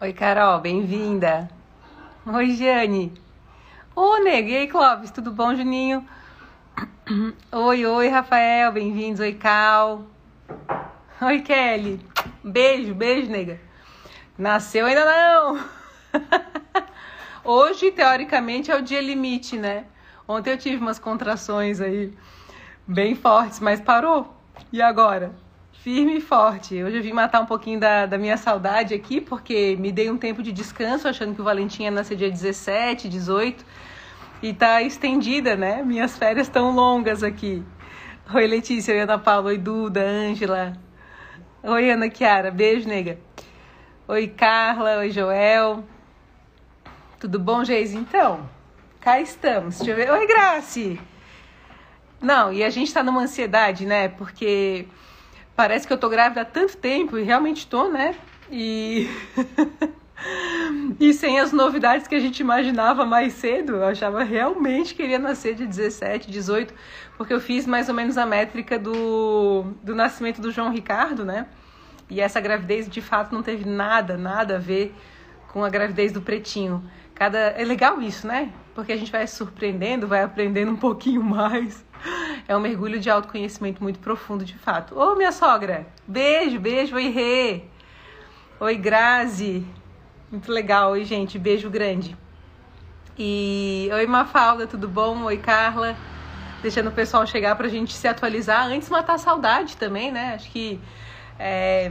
Oi, 0.00 0.12
Carol, 0.12 0.60
bem-vinda. 0.60 1.50
Oi, 2.24 2.52
Jane. 2.52 3.12
Ô, 3.96 4.18
nego, 4.18 4.48
e 4.48 4.56
aí, 4.56 4.68
Clóvis, 4.68 5.10
tudo 5.10 5.32
bom, 5.32 5.56
Juninho? 5.56 6.06
Oi, 7.50 7.84
oi, 7.84 8.06
Rafael, 8.06 8.70
bem-vindos. 8.70 9.18
Oi, 9.18 9.34
Cal. 9.34 10.06
Oi, 11.20 11.40
Kelly. 11.40 12.00
Beijo, 12.44 12.94
beijo, 12.94 13.28
nega. 13.28 13.58
Nasceu 14.38 14.86
ainda 14.86 15.04
não. 15.04 15.64
Hoje, 17.42 17.90
teoricamente, 17.90 18.70
é 18.70 18.76
o 18.76 18.82
dia 18.82 19.00
limite, 19.00 19.56
né? 19.56 19.84
Ontem 20.28 20.52
eu 20.52 20.58
tive 20.58 20.76
umas 20.76 21.00
contrações 21.00 21.80
aí 21.80 22.16
bem 22.86 23.16
fortes, 23.16 23.58
mas 23.58 23.80
parou. 23.80 24.32
E 24.72 24.80
agora? 24.80 25.34
Firme 25.82 26.16
e 26.16 26.20
forte. 26.20 26.82
Hoje 26.82 26.96
eu 26.96 27.02
vim 27.02 27.12
matar 27.12 27.40
um 27.40 27.46
pouquinho 27.46 27.78
da, 27.78 28.04
da 28.04 28.18
minha 28.18 28.36
saudade 28.36 28.92
aqui, 28.94 29.20
porque 29.20 29.76
me 29.78 29.92
dei 29.92 30.10
um 30.10 30.18
tempo 30.18 30.42
de 30.42 30.50
descanso, 30.50 31.06
achando 31.06 31.36
que 31.36 31.40
o 31.40 31.44
Valentim 31.44 31.84
ia 31.84 31.90
nascer 31.90 32.16
dia 32.16 32.28
17, 32.28 33.08
18. 33.08 33.64
E 34.42 34.52
tá 34.52 34.82
estendida, 34.82 35.54
né? 35.54 35.84
Minhas 35.84 36.18
férias 36.18 36.48
estão 36.48 36.72
longas 36.72 37.22
aqui. 37.22 37.62
Oi, 38.34 38.46
Letícia, 38.48 38.92
oi, 38.92 39.00
Ana 39.00 39.20
Paula, 39.20 39.50
oi, 39.50 39.56
Duda, 39.56 40.00
Ângela. 40.02 40.72
Oi, 41.62 41.90
Ana 41.90 42.10
Chiara, 42.12 42.50
beijo, 42.50 42.88
nega. 42.88 43.16
Oi, 44.08 44.26
Carla, 44.26 44.98
oi, 44.98 45.12
Joel. 45.12 45.84
Tudo 47.20 47.38
bom, 47.38 47.64
Geis? 47.64 47.94
Então, 47.94 48.50
cá 49.00 49.20
estamos. 49.20 49.76
Deixa 49.76 49.92
eu 49.92 49.96
ver. 49.96 50.10
Oi, 50.10 50.26
Grace. 50.26 51.00
Não, 52.20 52.52
e 52.52 52.64
a 52.64 52.70
gente 52.70 52.92
tá 52.92 53.00
numa 53.00 53.22
ansiedade, 53.22 53.86
né? 53.86 54.08
Porque 54.08 54.88
parece 55.58 55.88
que 55.88 55.92
eu 55.92 55.98
tô 55.98 56.08
grávida 56.08 56.42
há 56.42 56.44
tanto 56.44 56.76
tempo, 56.76 57.18
e 57.18 57.24
realmente 57.24 57.66
tô, 57.66 57.88
né? 57.90 58.14
E. 58.48 59.08
E 60.98 61.14
sem 61.14 61.38
as 61.38 61.52
novidades 61.52 62.08
que 62.08 62.14
a 62.14 62.18
gente 62.18 62.40
imaginava 62.40 63.06
mais 63.06 63.34
cedo, 63.34 63.76
eu 63.76 63.84
achava 63.84 64.24
realmente 64.24 64.92
que 64.92 65.04
iria 65.04 65.18
nascer 65.18 65.54
de 65.54 65.64
17, 65.64 66.28
18, 66.28 66.74
porque 67.16 67.32
eu 67.32 67.40
fiz 67.40 67.68
mais 67.68 67.88
ou 67.88 67.94
menos 67.94 68.18
a 68.18 68.26
métrica 68.26 68.76
do, 68.76 69.74
do 69.80 69.94
nascimento 69.94 70.40
do 70.40 70.50
João 70.50 70.72
Ricardo, 70.72 71.24
né? 71.24 71.46
E 72.10 72.20
essa 72.20 72.40
gravidez 72.40 72.88
de 72.88 73.00
fato 73.00 73.32
não 73.32 73.44
teve 73.44 73.64
nada, 73.64 74.16
nada 74.18 74.56
a 74.56 74.58
ver 74.58 74.92
com 75.52 75.62
a 75.62 75.68
gravidez 75.68 76.10
do 76.10 76.20
Pretinho. 76.20 76.82
Cada 77.14 77.38
é 77.38 77.64
legal 77.64 78.02
isso, 78.02 78.26
né? 78.26 78.52
Porque 78.74 78.90
a 78.90 78.96
gente 78.96 79.12
vai 79.12 79.24
se 79.24 79.36
surpreendendo, 79.36 80.08
vai 80.08 80.24
aprendendo 80.24 80.72
um 80.72 80.76
pouquinho 80.76 81.22
mais. 81.22 81.84
É 82.46 82.56
um 82.56 82.60
mergulho 82.60 82.98
de 82.98 83.10
autoconhecimento 83.10 83.82
muito 83.82 83.98
profundo, 83.98 84.44
de 84.44 84.56
fato. 84.56 84.98
Ô, 84.98 85.14
minha 85.16 85.32
sogra! 85.32 85.86
Beijo, 86.06 86.58
beijo, 86.58 86.96
oi, 86.96 87.08
Rê! 87.08 87.64
Oi, 88.60 88.76
Grazi! 88.76 89.66
Muito 90.30 90.52
legal, 90.52 90.92
oi 90.92 91.04
gente, 91.04 91.38
beijo 91.38 91.70
grande. 91.70 92.16
E 93.18 93.88
oi 93.92 94.06
Mafalda, 94.06 94.66
tudo 94.66 94.86
bom? 94.86 95.24
Oi 95.24 95.38
Carla. 95.38 95.96
Deixando 96.62 96.88
o 96.88 96.92
pessoal 96.92 97.26
chegar 97.26 97.56
pra 97.56 97.68
gente 97.68 97.94
se 97.94 98.06
atualizar 98.06 98.66
antes 98.66 98.90
matar 98.90 99.14
a 99.14 99.18
saudade 99.18 99.76
também, 99.76 100.12
né? 100.12 100.34
Acho 100.34 100.50
que 100.50 100.80
é, 101.38 101.90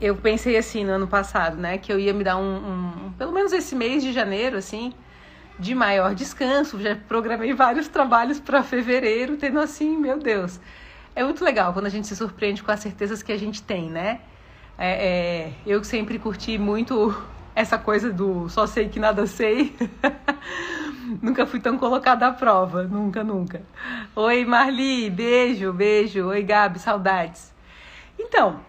eu 0.00 0.16
pensei 0.16 0.56
assim 0.56 0.84
no 0.84 0.92
ano 0.92 1.06
passado, 1.06 1.56
né? 1.56 1.78
Que 1.78 1.92
eu 1.92 1.98
ia 1.98 2.12
me 2.12 2.24
dar 2.24 2.36
um, 2.36 2.56
um, 2.56 3.12
pelo 3.16 3.32
menos 3.32 3.52
esse 3.52 3.74
mês 3.74 4.02
de 4.02 4.12
janeiro, 4.12 4.56
assim, 4.56 4.92
de 5.58 5.74
maior 5.74 6.14
descanso. 6.14 6.80
Já 6.80 6.96
programei 6.96 7.52
vários 7.52 7.88
trabalhos 7.88 8.40
para 8.40 8.62
fevereiro, 8.62 9.36
tendo 9.36 9.60
assim, 9.60 9.96
meu 9.96 10.18
Deus. 10.18 10.60
É 11.14 11.22
muito 11.22 11.44
legal 11.44 11.72
quando 11.72 11.86
a 11.86 11.90
gente 11.90 12.06
se 12.06 12.16
surpreende 12.16 12.62
com 12.62 12.70
as 12.70 12.80
certezas 12.80 13.22
que 13.22 13.32
a 13.32 13.38
gente 13.38 13.62
tem, 13.62 13.88
né? 13.88 14.20
É, 14.76 15.06
é, 15.06 15.52
eu 15.64 15.84
sempre 15.84 16.18
curti 16.18 16.58
muito 16.58 17.16
essa 17.54 17.78
coisa 17.78 18.12
do 18.12 18.48
só 18.48 18.66
sei 18.66 18.88
que 18.88 18.98
nada 18.98 19.26
sei. 19.26 19.76
nunca 21.22 21.46
fui 21.46 21.60
tão 21.60 21.78
colocada 21.78 22.26
à 22.26 22.32
prova, 22.32 22.82
nunca, 22.82 23.22
nunca. 23.22 23.62
Oi, 24.16 24.44
Marli, 24.44 25.08
beijo, 25.10 25.72
beijo. 25.72 26.26
Oi, 26.26 26.42
Gabi, 26.42 26.78
saudades. 26.78 27.52
Então, 28.18 28.60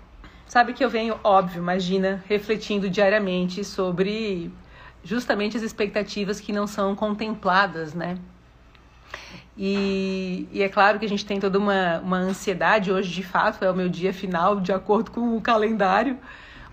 sabe 0.45 0.73
que 0.73 0.83
eu 0.83 0.89
venho, 0.89 1.19
óbvio, 1.23 1.59
imagina, 1.59 2.23
refletindo 2.27 2.89
diariamente 2.89 3.63
sobre 3.63 4.51
justamente 5.05 5.55
as 5.55 5.63
expectativas 5.63 6.41
que 6.41 6.51
não 6.51 6.65
são 6.67 6.95
contempladas, 6.95 7.93
né? 7.93 8.17
E, 9.57 10.49
e, 10.51 10.61
é 10.61 10.67
claro 10.67 10.99
que 10.99 11.05
a 11.05 11.09
gente 11.09 11.25
tem 11.25 11.39
toda 11.39 11.57
uma, 11.57 11.99
uma 11.99 12.17
ansiedade. 12.17 12.91
Hoje, 12.91 13.11
de 13.11 13.23
fato, 13.23 13.63
é 13.63 13.71
o 13.71 13.75
meu 13.75 13.87
dia 13.87 14.11
final, 14.11 14.59
de 14.59 14.73
acordo 14.73 15.11
com 15.11 15.37
o 15.37 15.39
calendário. 15.39 16.17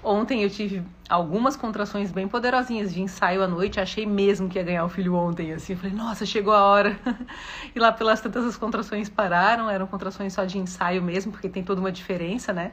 Ontem 0.02 0.42
eu 0.42 0.50
tive 0.50 0.82
algumas 1.08 1.54
contrações 1.54 2.10
bem 2.10 2.26
poderosinhas 2.26 2.92
de 2.92 3.00
ensaio 3.00 3.40
à 3.42 3.46
noite. 3.46 3.78
Achei 3.78 4.04
mesmo 4.04 4.48
que 4.48 4.58
ia 4.58 4.64
ganhar 4.64 4.84
o 4.84 4.88
filho 4.88 5.14
ontem. 5.14 5.52
Assim, 5.52 5.76
falei, 5.76 5.94
nossa, 5.94 6.26
chegou 6.26 6.52
a 6.52 6.64
hora. 6.64 6.98
e 7.72 7.78
lá 7.78 7.92
pelas 7.92 8.20
tantas 8.20 8.44
as 8.44 8.56
contrações 8.56 9.08
pararam. 9.08 9.70
Eram 9.70 9.86
contrações 9.86 10.32
só 10.32 10.44
de 10.44 10.58
ensaio 10.58 11.02
mesmo, 11.02 11.30
porque 11.30 11.48
tem 11.48 11.62
toda 11.62 11.80
uma 11.80 11.92
diferença, 11.92 12.52
né? 12.52 12.72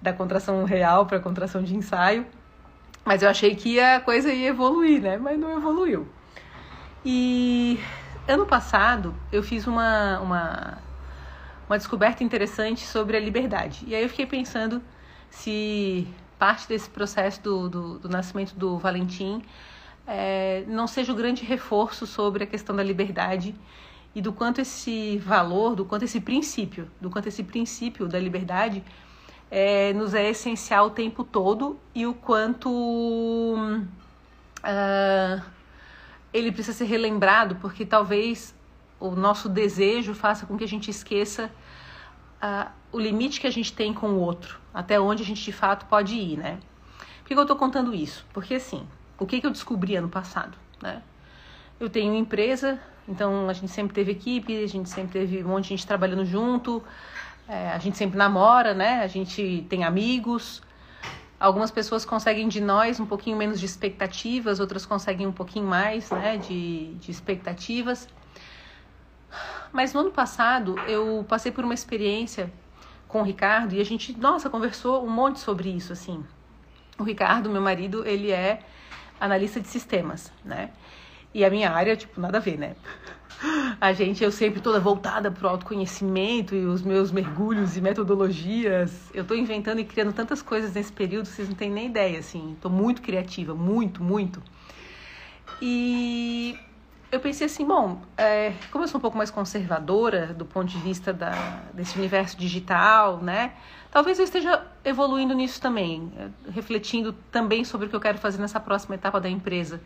Da 0.00 0.14
contração 0.14 0.64
real 0.64 1.04
para 1.04 1.18
a 1.18 1.20
contração 1.20 1.62
de 1.62 1.76
ensaio. 1.76 2.24
Mas 3.06 3.22
eu 3.22 3.30
achei 3.30 3.54
que 3.54 3.78
a 3.78 4.00
coisa 4.00 4.32
ia 4.32 4.48
evoluir, 4.48 5.00
né? 5.00 5.16
Mas 5.16 5.38
não 5.38 5.56
evoluiu. 5.56 6.08
E 7.04 7.78
ano 8.26 8.44
passado 8.44 9.14
eu 9.30 9.44
fiz 9.44 9.64
uma, 9.68 10.18
uma, 10.18 10.78
uma 11.68 11.78
descoberta 11.78 12.24
interessante 12.24 12.84
sobre 12.84 13.16
a 13.16 13.20
liberdade. 13.20 13.84
E 13.86 13.94
aí 13.94 14.02
eu 14.02 14.08
fiquei 14.08 14.26
pensando 14.26 14.82
se 15.30 16.04
parte 16.36 16.66
desse 16.66 16.90
processo 16.90 17.40
do, 17.40 17.68
do, 17.68 17.98
do 18.00 18.08
nascimento 18.08 18.54
do 18.56 18.76
Valentim 18.76 19.40
é, 20.04 20.64
não 20.66 20.88
seja 20.88 21.12
o 21.12 21.14
grande 21.14 21.44
reforço 21.44 22.08
sobre 22.08 22.42
a 22.42 22.46
questão 22.46 22.74
da 22.74 22.82
liberdade 22.82 23.54
e 24.16 24.20
do 24.20 24.32
quanto 24.32 24.60
esse 24.60 25.18
valor, 25.18 25.76
do 25.76 25.84
quanto 25.84 26.04
esse 26.04 26.20
princípio, 26.20 26.90
do 27.00 27.08
quanto 27.08 27.28
esse 27.28 27.44
princípio 27.44 28.08
da 28.08 28.18
liberdade 28.18 28.82
é, 29.50 29.92
nos 29.92 30.14
é 30.14 30.30
essencial 30.30 30.86
o 30.86 30.90
tempo 30.90 31.24
todo 31.24 31.78
e 31.94 32.06
o 32.06 32.14
quanto 32.14 32.68
uh, 34.58 35.42
ele 36.32 36.52
precisa 36.52 36.76
ser 36.76 36.84
relembrado, 36.84 37.56
porque 37.56 37.86
talvez 37.86 38.54
o 38.98 39.10
nosso 39.10 39.48
desejo 39.48 40.14
faça 40.14 40.46
com 40.46 40.56
que 40.56 40.64
a 40.64 40.68
gente 40.68 40.90
esqueça 40.90 41.50
uh, 42.42 42.70
o 42.92 42.98
limite 42.98 43.40
que 43.40 43.46
a 43.46 43.52
gente 43.52 43.72
tem 43.72 43.92
com 43.92 44.08
o 44.10 44.18
outro, 44.18 44.58
até 44.72 44.98
onde 44.98 45.22
a 45.22 45.26
gente 45.26 45.42
de 45.42 45.52
fato 45.52 45.86
pode 45.86 46.14
ir, 46.14 46.36
né? 46.36 46.58
Por 47.22 47.28
que 47.28 47.34
eu 47.34 47.42
estou 47.42 47.56
contando 47.56 47.94
isso? 47.94 48.24
Porque 48.32 48.54
assim, 48.54 48.86
o 49.18 49.26
que, 49.26 49.40
que 49.40 49.46
eu 49.46 49.50
descobri 49.50 49.96
ano 49.96 50.08
passado, 50.08 50.56
né? 50.80 51.02
Eu 51.78 51.90
tenho 51.90 52.14
empresa, 52.14 52.80
então 53.08 53.48
a 53.48 53.52
gente 53.52 53.68
sempre 53.68 53.94
teve 53.94 54.12
equipe, 54.12 54.62
a 54.62 54.66
gente 54.66 54.88
sempre 54.88 55.20
teve 55.20 55.44
um 55.44 55.48
monte 55.48 55.64
de 55.64 55.68
gente 55.70 55.86
trabalhando 55.86 56.24
junto, 56.24 56.82
é, 57.48 57.70
a 57.70 57.78
gente 57.78 57.96
sempre 57.96 58.18
namora, 58.18 58.74
né? 58.74 59.02
A 59.02 59.06
gente 59.06 59.66
tem 59.68 59.84
amigos, 59.84 60.62
Algumas 61.38 61.70
pessoas 61.70 62.04
conseguem 62.06 62.48
de 62.48 62.62
nós 62.62 62.98
um 62.98 63.04
pouquinho 63.04 63.36
menos 63.36 63.60
de 63.60 63.66
expectativas, 63.66 64.58
outras 64.58 64.86
conseguem 64.86 65.26
um 65.26 65.32
pouquinho 65.32 65.66
mais 65.66 66.10
né, 66.10 66.38
de, 66.38 66.94
de 66.94 67.10
expectativas. 67.10 68.08
Mas 69.70 69.92
no 69.92 70.00
ano 70.00 70.10
passado 70.10 70.78
eu 70.88 71.26
passei 71.28 71.52
por 71.52 71.62
uma 71.62 71.74
experiência 71.74 72.50
com 73.06 73.20
o 73.20 73.22
Ricardo 73.22 73.74
e 73.74 73.80
a 73.80 73.84
gente, 73.84 74.18
nossa, 74.18 74.48
conversou 74.48 75.04
um 75.04 75.10
monte 75.10 75.38
sobre 75.38 75.68
isso, 75.68 75.92
assim. 75.92 76.24
O 76.98 77.02
Ricardo, 77.02 77.50
meu 77.50 77.60
marido, 77.60 78.06
ele 78.06 78.32
é 78.32 78.60
analista 79.20 79.60
de 79.60 79.68
sistemas, 79.68 80.32
né? 80.42 80.70
E 81.36 81.44
a 81.44 81.50
minha 81.50 81.70
área, 81.70 81.94
tipo, 81.94 82.18
nada 82.18 82.38
a 82.38 82.40
ver, 82.40 82.58
né? 82.58 82.74
A 83.78 83.92
gente, 83.92 84.24
eu 84.24 84.32
sempre 84.32 84.58
toda 84.58 84.80
voltada 84.80 85.30
para 85.30 85.46
o 85.46 85.50
autoconhecimento 85.50 86.54
e 86.54 86.64
os 86.64 86.80
meus 86.80 87.12
mergulhos 87.12 87.76
e 87.76 87.82
metodologias. 87.82 89.10
Eu 89.12 89.20
estou 89.20 89.36
inventando 89.36 89.78
e 89.78 89.84
criando 89.84 90.14
tantas 90.14 90.40
coisas 90.40 90.72
nesse 90.72 90.90
período, 90.90 91.26
vocês 91.26 91.46
não 91.46 91.54
têm 91.54 91.70
nem 91.70 91.88
ideia, 91.88 92.20
assim. 92.20 92.54
Estou 92.54 92.70
muito 92.70 93.02
criativa, 93.02 93.54
muito, 93.54 94.02
muito. 94.02 94.42
E 95.60 96.58
eu 97.12 97.20
pensei 97.20 97.48
assim, 97.48 97.66
bom, 97.66 98.00
é, 98.16 98.54
como 98.70 98.84
eu 98.84 98.88
sou 98.88 98.96
um 98.96 99.02
pouco 99.02 99.18
mais 99.18 99.30
conservadora 99.30 100.28
do 100.28 100.46
ponto 100.46 100.68
de 100.68 100.78
vista 100.78 101.12
da, 101.12 101.32
desse 101.74 101.98
universo 101.98 102.38
digital, 102.38 103.18
né? 103.18 103.52
Talvez 103.90 104.18
eu 104.18 104.24
esteja 104.24 104.66
evoluindo 104.82 105.34
nisso 105.34 105.60
também, 105.60 106.10
refletindo 106.48 107.12
também 107.30 107.62
sobre 107.62 107.88
o 107.88 107.90
que 107.90 107.96
eu 107.96 108.00
quero 108.00 108.16
fazer 108.16 108.40
nessa 108.40 108.58
próxima 108.58 108.94
etapa 108.94 109.20
da 109.20 109.28
empresa 109.28 109.82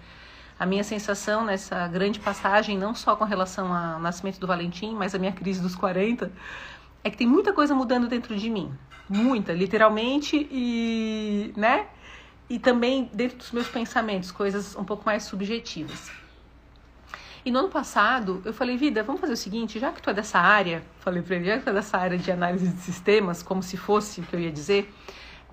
a 0.60 0.66
minha 0.66 0.84
sensação 0.84 1.42
nessa 1.42 1.88
grande 1.88 2.20
passagem, 2.20 2.76
não 2.76 2.94
só 2.94 3.16
com 3.16 3.24
relação 3.24 3.74
ao 3.74 3.98
nascimento 3.98 4.38
do 4.38 4.46
Valentim, 4.46 4.94
mas 4.94 5.14
a 5.14 5.18
minha 5.18 5.32
crise 5.32 5.62
dos 5.62 5.74
40, 5.74 6.30
é 7.02 7.08
que 7.08 7.16
tem 7.16 7.26
muita 7.26 7.50
coisa 7.54 7.74
mudando 7.74 8.06
dentro 8.06 8.36
de 8.36 8.50
mim. 8.50 8.70
Muita, 9.08 9.54
literalmente, 9.54 10.46
e, 10.50 11.54
né? 11.56 11.86
E 12.46 12.58
também 12.58 13.10
dentro 13.14 13.38
dos 13.38 13.50
meus 13.52 13.68
pensamentos, 13.68 14.30
coisas 14.30 14.76
um 14.76 14.84
pouco 14.84 15.02
mais 15.06 15.22
subjetivas. 15.22 16.10
E 17.42 17.50
no 17.50 17.60
ano 17.60 17.70
passado, 17.70 18.42
eu 18.44 18.52
falei, 18.52 18.76
vida, 18.76 19.02
vamos 19.02 19.18
fazer 19.18 19.32
o 19.32 19.38
seguinte, 19.38 19.78
já 19.78 19.90
que 19.90 20.02
tu 20.02 20.10
é 20.10 20.12
dessa 20.12 20.38
área, 20.38 20.82
falei 20.98 21.22
pra 21.22 21.36
ele, 21.36 21.46
já 21.46 21.56
que 21.56 21.64
tu 21.64 21.70
é 21.70 21.72
dessa 21.72 21.96
área 21.96 22.18
de 22.18 22.30
análise 22.30 22.68
de 22.68 22.80
sistemas, 22.82 23.42
como 23.42 23.62
se 23.62 23.78
fosse 23.78 24.20
o 24.20 24.24
que 24.24 24.36
eu 24.36 24.40
ia 24.40 24.52
dizer, 24.52 24.92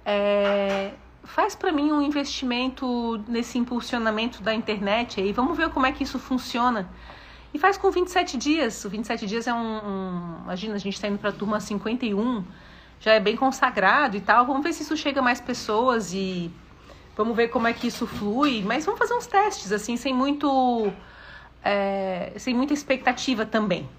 é, 0.05 0.91
faz 1.27 1.55
para 1.55 1.71
mim 1.71 1.91
um 1.91 2.01
investimento 2.01 3.23
nesse 3.27 3.57
impulsionamento 3.57 4.41
da 4.41 4.53
internet 4.53 5.21
aí, 5.21 5.31
vamos 5.31 5.57
ver 5.57 5.69
como 5.69 5.85
é 5.85 5.91
que 5.91 6.03
isso 6.03 6.17
funciona. 6.17 6.89
E 7.53 7.59
faz 7.59 7.77
com 7.77 7.89
27 7.91 8.37
dias. 8.37 8.83
O 8.85 8.89
27 8.89 9.25
dias 9.25 9.47
é 9.47 9.53
um. 9.53 9.57
um 9.57 10.41
imagina, 10.43 10.75
a 10.75 10.77
gente 10.77 10.95
está 10.95 11.07
indo 11.07 11.17
para 11.17 11.29
a 11.29 11.33
turma 11.33 11.59
51, 11.59 12.43
já 12.99 13.13
é 13.13 13.19
bem 13.19 13.35
consagrado 13.35 14.17
e 14.17 14.21
tal. 14.21 14.45
Vamos 14.45 14.63
ver 14.63 14.73
se 14.73 14.83
isso 14.83 14.95
chega 14.97 15.19
a 15.19 15.23
mais 15.23 15.39
pessoas 15.39 16.13
e 16.13 16.51
vamos 17.15 17.35
ver 17.35 17.49
como 17.49 17.67
é 17.67 17.73
que 17.73 17.87
isso 17.87 18.05
flui. 18.05 18.63
Mas 18.65 18.85
vamos 18.85 18.99
fazer 18.99 19.13
uns 19.13 19.27
testes, 19.27 19.71
assim, 19.71 19.97
sem 19.97 20.13
muito. 20.13 20.91
É, 21.63 22.33
sem 22.37 22.53
muita 22.53 22.73
expectativa 22.73 23.45
também. 23.45 23.89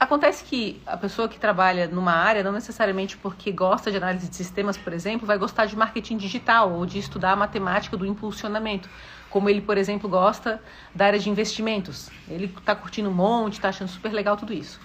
Acontece 0.00 0.44
que 0.44 0.80
a 0.86 0.96
pessoa 0.96 1.28
que 1.28 1.38
trabalha 1.38 1.86
numa 1.86 2.14
área, 2.14 2.42
não 2.42 2.52
necessariamente 2.52 3.18
porque 3.18 3.52
gosta 3.52 3.90
de 3.90 3.98
análise 3.98 4.30
de 4.30 4.34
sistemas, 4.34 4.78
por 4.78 4.94
exemplo, 4.94 5.26
vai 5.26 5.36
gostar 5.36 5.66
de 5.66 5.76
marketing 5.76 6.16
digital 6.16 6.72
ou 6.72 6.86
de 6.86 6.98
estudar 6.98 7.32
a 7.32 7.36
matemática 7.36 7.98
do 7.98 8.06
impulsionamento. 8.06 8.88
Como 9.28 9.46
ele, 9.50 9.60
por 9.60 9.76
exemplo, 9.76 10.08
gosta 10.08 10.58
da 10.94 11.04
área 11.04 11.18
de 11.18 11.28
investimentos. 11.28 12.08
Ele 12.26 12.46
está 12.46 12.74
curtindo 12.74 13.10
um 13.10 13.12
monte, 13.12 13.54
está 13.54 13.68
achando 13.68 13.88
super 13.88 14.10
legal 14.10 14.38
tudo 14.38 14.54
isso. 14.54 14.80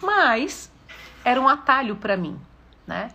Mas 0.00 0.72
era 1.22 1.38
um 1.38 1.46
atalho 1.46 1.96
para 1.96 2.16
mim, 2.16 2.40
né? 2.86 3.10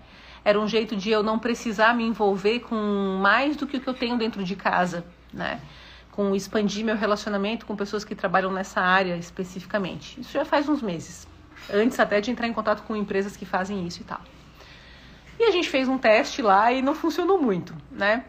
Era 0.46 0.60
um 0.60 0.68
jeito 0.68 0.96
de 0.96 1.10
eu 1.10 1.24
não 1.24 1.40
precisar 1.40 1.96
me 1.96 2.04
envolver 2.04 2.60
com 2.60 3.18
mais 3.20 3.56
do 3.56 3.66
que 3.66 3.78
o 3.78 3.82
que 3.82 3.90
eu 3.90 3.96
tenho 3.96 4.20
dentro 4.20 4.44
de 4.44 4.56
casa, 4.56 5.04
né? 5.34 5.60
Com 6.12 6.36
expandir 6.36 6.86
meu 6.86 6.96
relacionamento 6.96 7.66
com 7.66 7.76
pessoas 7.76 8.06
que 8.06 8.14
trabalham 8.14 8.52
nessa 8.52 8.82
área 8.82 9.18
especificamente. 9.18 10.22
Isso 10.22 10.32
já 10.32 10.46
faz 10.46 10.70
uns 10.70 10.84
meses 10.84 11.28
antes 11.72 12.00
até 12.00 12.20
de 12.22 12.32
entrar 12.32 12.48
em 12.48 12.54
contato 12.54 12.84
com 12.84 12.96
empresas 12.96 13.36
que 13.36 13.46
fazem 13.46 13.86
isso 13.86 14.02
e 14.02 14.04
tal. 14.04 14.22
E 15.40 15.44
a 15.44 15.52
gente 15.52 15.70
fez 15.70 15.88
um 15.88 15.98
teste 15.98 16.42
lá 16.42 16.72
e 16.72 16.82
não 16.82 16.94
funcionou 16.94 17.42
muito, 17.42 17.74
né? 17.92 18.26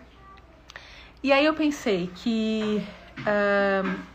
E 1.23 1.33
aí 1.33 1.45
eu 1.45 1.55
pensei 1.55 2.11
que. 2.15 2.83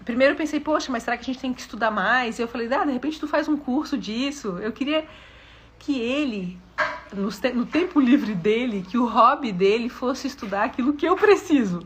Primeiro 0.03 0.33
eu 0.33 0.37
pensei, 0.37 0.59
poxa, 0.59 0.91
mas 0.91 1.03
será 1.03 1.15
que 1.17 1.21
a 1.21 1.25
gente 1.25 1.39
tem 1.39 1.53
que 1.53 1.61
estudar 1.61 1.91
mais? 1.91 2.39
E 2.39 2.41
eu 2.41 2.47
falei, 2.47 2.73
ah, 2.73 2.85
de 2.85 2.91
repente 2.91 3.19
tu 3.19 3.27
faz 3.27 3.47
um 3.47 3.57
curso 3.57 3.97
disso. 3.97 4.57
Eu 4.59 4.71
queria 4.71 5.05
que 5.77 5.99
ele, 5.99 6.57
no, 7.13 7.29
no 7.53 7.65
tempo 7.65 7.99
livre 7.99 8.33
dele, 8.33 8.83
que 8.89 8.97
o 8.97 9.05
hobby 9.05 9.51
dele 9.51 9.89
fosse 9.89 10.25
estudar 10.25 10.63
aquilo 10.63 10.93
que 10.93 11.05
eu 11.05 11.15
preciso. 11.15 11.85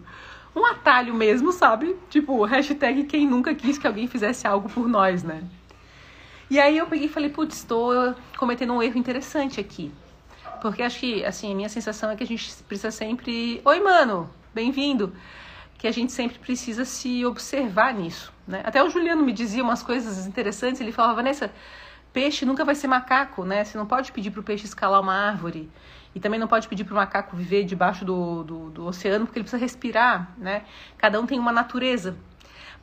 Um 0.56 0.66
atalho 0.66 1.14
mesmo, 1.14 1.52
sabe? 1.52 1.96
Tipo, 2.10 2.44
hashtag 2.46 3.04
quem 3.04 3.28
nunca 3.28 3.54
quis 3.54 3.78
que 3.78 3.88
alguém 3.88 4.08
fizesse 4.08 4.48
algo 4.48 4.70
por 4.70 4.88
nós, 4.88 5.24
né? 5.24 5.44
E 6.50 6.60
aí 6.60 6.80
eu 6.80 6.88
peguei 6.88 7.06
e 7.06 7.10
falei, 7.10 7.30
putz, 7.30 7.58
estou 7.58 8.16
cometendo 8.36 8.74
um 8.74 8.82
erro 8.82 8.98
interessante 8.98 9.60
aqui. 9.60 9.92
Porque 10.60 10.82
acho 10.82 11.00
que, 11.00 11.24
assim, 11.24 11.52
a 11.52 11.56
minha 11.56 11.70
sensação 11.70 12.10
é 12.10 12.16
que 12.16 12.24
a 12.24 12.28
gente 12.28 12.52
precisa 12.64 12.90
sempre. 12.90 13.62
Oi, 13.64 13.80
mano, 13.80 14.28
bem-vindo. 14.52 15.14
Que 15.78 15.88
a 15.88 15.92
gente 15.92 16.12
sempre 16.12 16.40
precisa 16.40 16.86
se 16.86 17.24
observar 17.24 17.94
nisso. 17.94 18.34
Né? 18.48 18.64
Até 18.66 18.84
o 18.84 18.90
Juliano 18.90 19.22
me 19.22 19.32
dizia 19.32 19.64
umas 19.64 19.84
coisas 19.84 20.26
interessantes. 20.26 20.82
Ele 20.82 20.92
falava, 20.92 21.14
Vanessa, 21.14 21.52
peixe 22.12 22.48
nunca 22.48 22.66
vai 22.66 22.74
ser 22.74 22.88
macaco, 22.88 23.46
né? 23.46 23.64
Você 23.64 23.78
não 23.78 23.86
pode 23.86 24.12
pedir 24.12 24.32
para 24.32 24.42
o 24.42 24.44
peixe 24.44 24.66
escalar 24.66 25.00
uma 25.00 25.14
árvore. 25.14 25.70
E 26.16 26.20
também 26.20 26.40
não 26.40 26.48
pode 26.48 26.68
pedir 26.68 26.84
para 26.84 26.94
o 26.94 26.98
macaco 26.98 27.38
viver 27.38 27.64
debaixo 27.64 28.04
do, 28.04 28.44
do, 28.44 28.70
do 28.72 28.86
oceano, 28.88 29.28
porque 29.28 29.38
ele 29.38 29.44
precisa 29.44 29.62
respirar, 29.62 30.34
né? 30.36 30.64
Cada 30.98 31.22
um 31.22 31.28
tem 31.28 31.38
uma 31.38 31.52
natureza. 31.52 32.18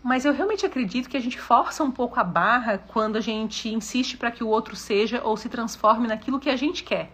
Mas 0.07 0.25
eu 0.25 0.33
realmente 0.33 0.65
acredito 0.65 1.09
que 1.09 1.17
a 1.17 1.21
gente 1.21 1.37
força 1.37 1.83
um 1.83 1.91
pouco 1.91 2.21
a 2.21 2.23
barra 2.23 2.79
quando 2.79 3.17
a 3.17 3.21
gente 3.21 3.69
insiste 3.75 4.17
para 4.17 4.31
que 4.31 4.45
o 4.45 4.47
outro 4.47 4.77
seja 4.77 5.21
ou 5.25 5.37
se 5.37 5.49
transforme 5.49 6.07
naquilo 6.07 6.39
que 6.39 6.49
a 6.49 6.55
gente 6.55 6.85
quer. 6.85 7.11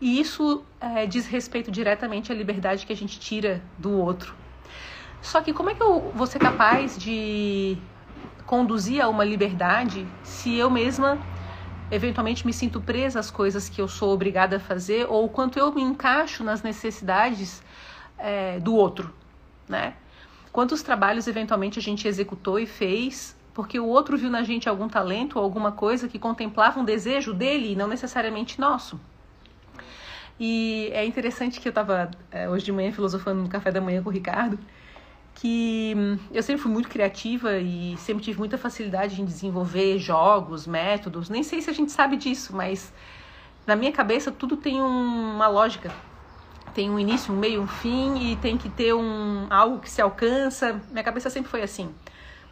E 0.00 0.18
isso 0.18 0.64
é, 0.80 1.04
diz 1.06 1.26
respeito 1.26 1.70
diretamente 1.70 2.32
à 2.32 2.34
liberdade 2.34 2.86
que 2.86 2.94
a 2.94 2.96
gente 2.96 3.20
tira 3.20 3.62
do 3.76 3.92
outro. 3.92 4.34
Só 5.20 5.42
que 5.42 5.52
como 5.52 5.68
é 5.68 5.74
que 5.74 5.82
eu 5.82 6.10
vou 6.14 6.26
ser 6.26 6.38
capaz 6.38 6.96
de 6.96 7.76
conduzir 8.46 9.02
a 9.02 9.08
uma 9.10 9.22
liberdade 9.22 10.08
se 10.22 10.54
eu 10.56 10.70
mesma 10.70 11.18
eventualmente 11.90 12.46
me 12.46 12.54
sinto 12.54 12.80
presa 12.80 13.20
às 13.20 13.30
coisas 13.30 13.68
que 13.68 13.82
eu 13.82 13.86
sou 13.86 14.14
obrigada 14.14 14.56
a 14.56 14.60
fazer 14.60 15.06
ou 15.10 15.28
quanto 15.28 15.58
eu 15.58 15.70
me 15.74 15.82
encaixo 15.82 16.42
nas 16.42 16.62
necessidades 16.62 17.62
é, 18.16 18.58
do 18.60 18.74
outro, 18.74 19.14
né? 19.68 19.92
Quantos 20.52 20.82
trabalhos 20.82 21.26
eventualmente 21.26 21.78
a 21.78 21.82
gente 21.82 22.08
executou 22.08 22.58
e 22.58 22.66
fez 22.66 23.36
porque 23.58 23.80
o 23.80 23.86
outro 23.86 24.16
viu 24.16 24.30
na 24.30 24.44
gente 24.44 24.68
algum 24.68 24.88
talento 24.88 25.36
ou 25.36 25.42
alguma 25.42 25.72
coisa 25.72 26.06
que 26.06 26.16
contemplava 26.16 26.78
um 26.78 26.84
desejo 26.84 27.34
dele 27.34 27.72
e 27.72 27.74
não 27.74 27.88
necessariamente 27.88 28.60
nosso. 28.60 29.00
E 30.38 30.88
é 30.92 31.04
interessante 31.04 31.58
que 31.58 31.66
eu 31.66 31.70
estava 31.70 32.08
é, 32.30 32.48
hoje 32.48 32.64
de 32.64 32.70
manhã 32.70 32.92
filosofando 32.92 33.42
no 33.42 33.48
café 33.48 33.72
da 33.72 33.80
manhã 33.80 34.00
com 34.00 34.10
o 34.10 34.12
Ricardo, 34.12 34.56
que 35.34 35.92
hum, 35.96 36.18
eu 36.30 36.40
sempre 36.40 36.62
fui 36.62 36.70
muito 36.70 36.88
criativa 36.88 37.58
e 37.58 37.96
sempre 37.96 38.22
tive 38.22 38.38
muita 38.38 38.56
facilidade 38.56 39.20
em 39.20 39.24
desenvolver 39.24 39.98
jogos, 39.98 40.64
métodos. 40.64 41.28
Nem 41.28 41.42
sei 41.42 41.60
se 41.60 41.68
a 41.68 41.72
gente 41.72 41.90
sabe 41.90 42.16
disso, 42.16 42.54
mas 42.54 42.92
na 43.66 43.74
minha 43.74 43.90
cabeça 43.90 44.30
tudo 44.30 44.56
tem 44.56 44.80
um, 44.80 45.34
uma 45.34 45.48
lógica 45.48 45.92
tem 46.78 46.88
um 46.88 46.96
início, 46.96 47.34
um 47.34 47.36
meio, 47.36 47.60
um 47.60 47.66
fim 47.66 48.30
e 48.30 48.36
tem 48.36 48.56
que 48.56 48.68
ter 48.68 48.94
um 48.94 49.48
algo 49.50 49.80
que 49.80 49.90
se 49.90 50.00
alcança. 50.00 50.80
Minha 50.92 51.02
cabeça 51.02 51.28
sempre 51.28 51.50
foi 51.50 51.60
assim. 51.60 51.92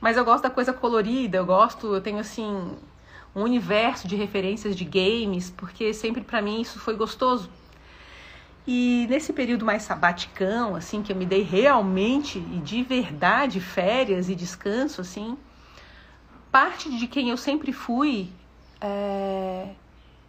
Mas 0.00 0.16
eu 0.16 0.24
gosto 0.24 0.42
da 0.42 0.50
coisa 0.50 0.72
colorida, 0.72 1.36
eu 1.36 1.46
gosto, 1.46 1.94
eu 1.94 2.00
tenho 2.00 2.18
assim 2.18 2.76
um 3.36 3.42
universo 3.44 4.08
de 4.08 4.16
referências 4.16 4.74
de 4.74 4.84
games, 4.84 5.50
porque 5.56 5.94
sempre 5.94 6.22
para 6.22 6.42
mim 6.42 6.60
isso 6.60 6.80
foi 6.80 6.96
gostoso. 6.96 7.48
E 8.66 9.06
nesse 9.08 9.32
período 9.32 9.64
mais 9.64 9.84
sabaticão, 9.84 10.74
assim, 10.74 11.04
que 11.04 11.12
eu 11.12 11.16
me 11.16 11.24
dei 11.24 11.42
realmente 11.42 12.38
e 12.38 12.58
de 12.58 12.82
verdade 12.82 13.60
férias 13.60 14.28
e 14.28 14.34
descanso, 14.34 15.02
assim, 15.02 15.38
parte 16.50 16.90
de 16.98 17.06
quem 17.06 17.30
eu 17.30 17.36
sempre 17.36 17.72
fui 17.72 18.28
é, 18.80 19.68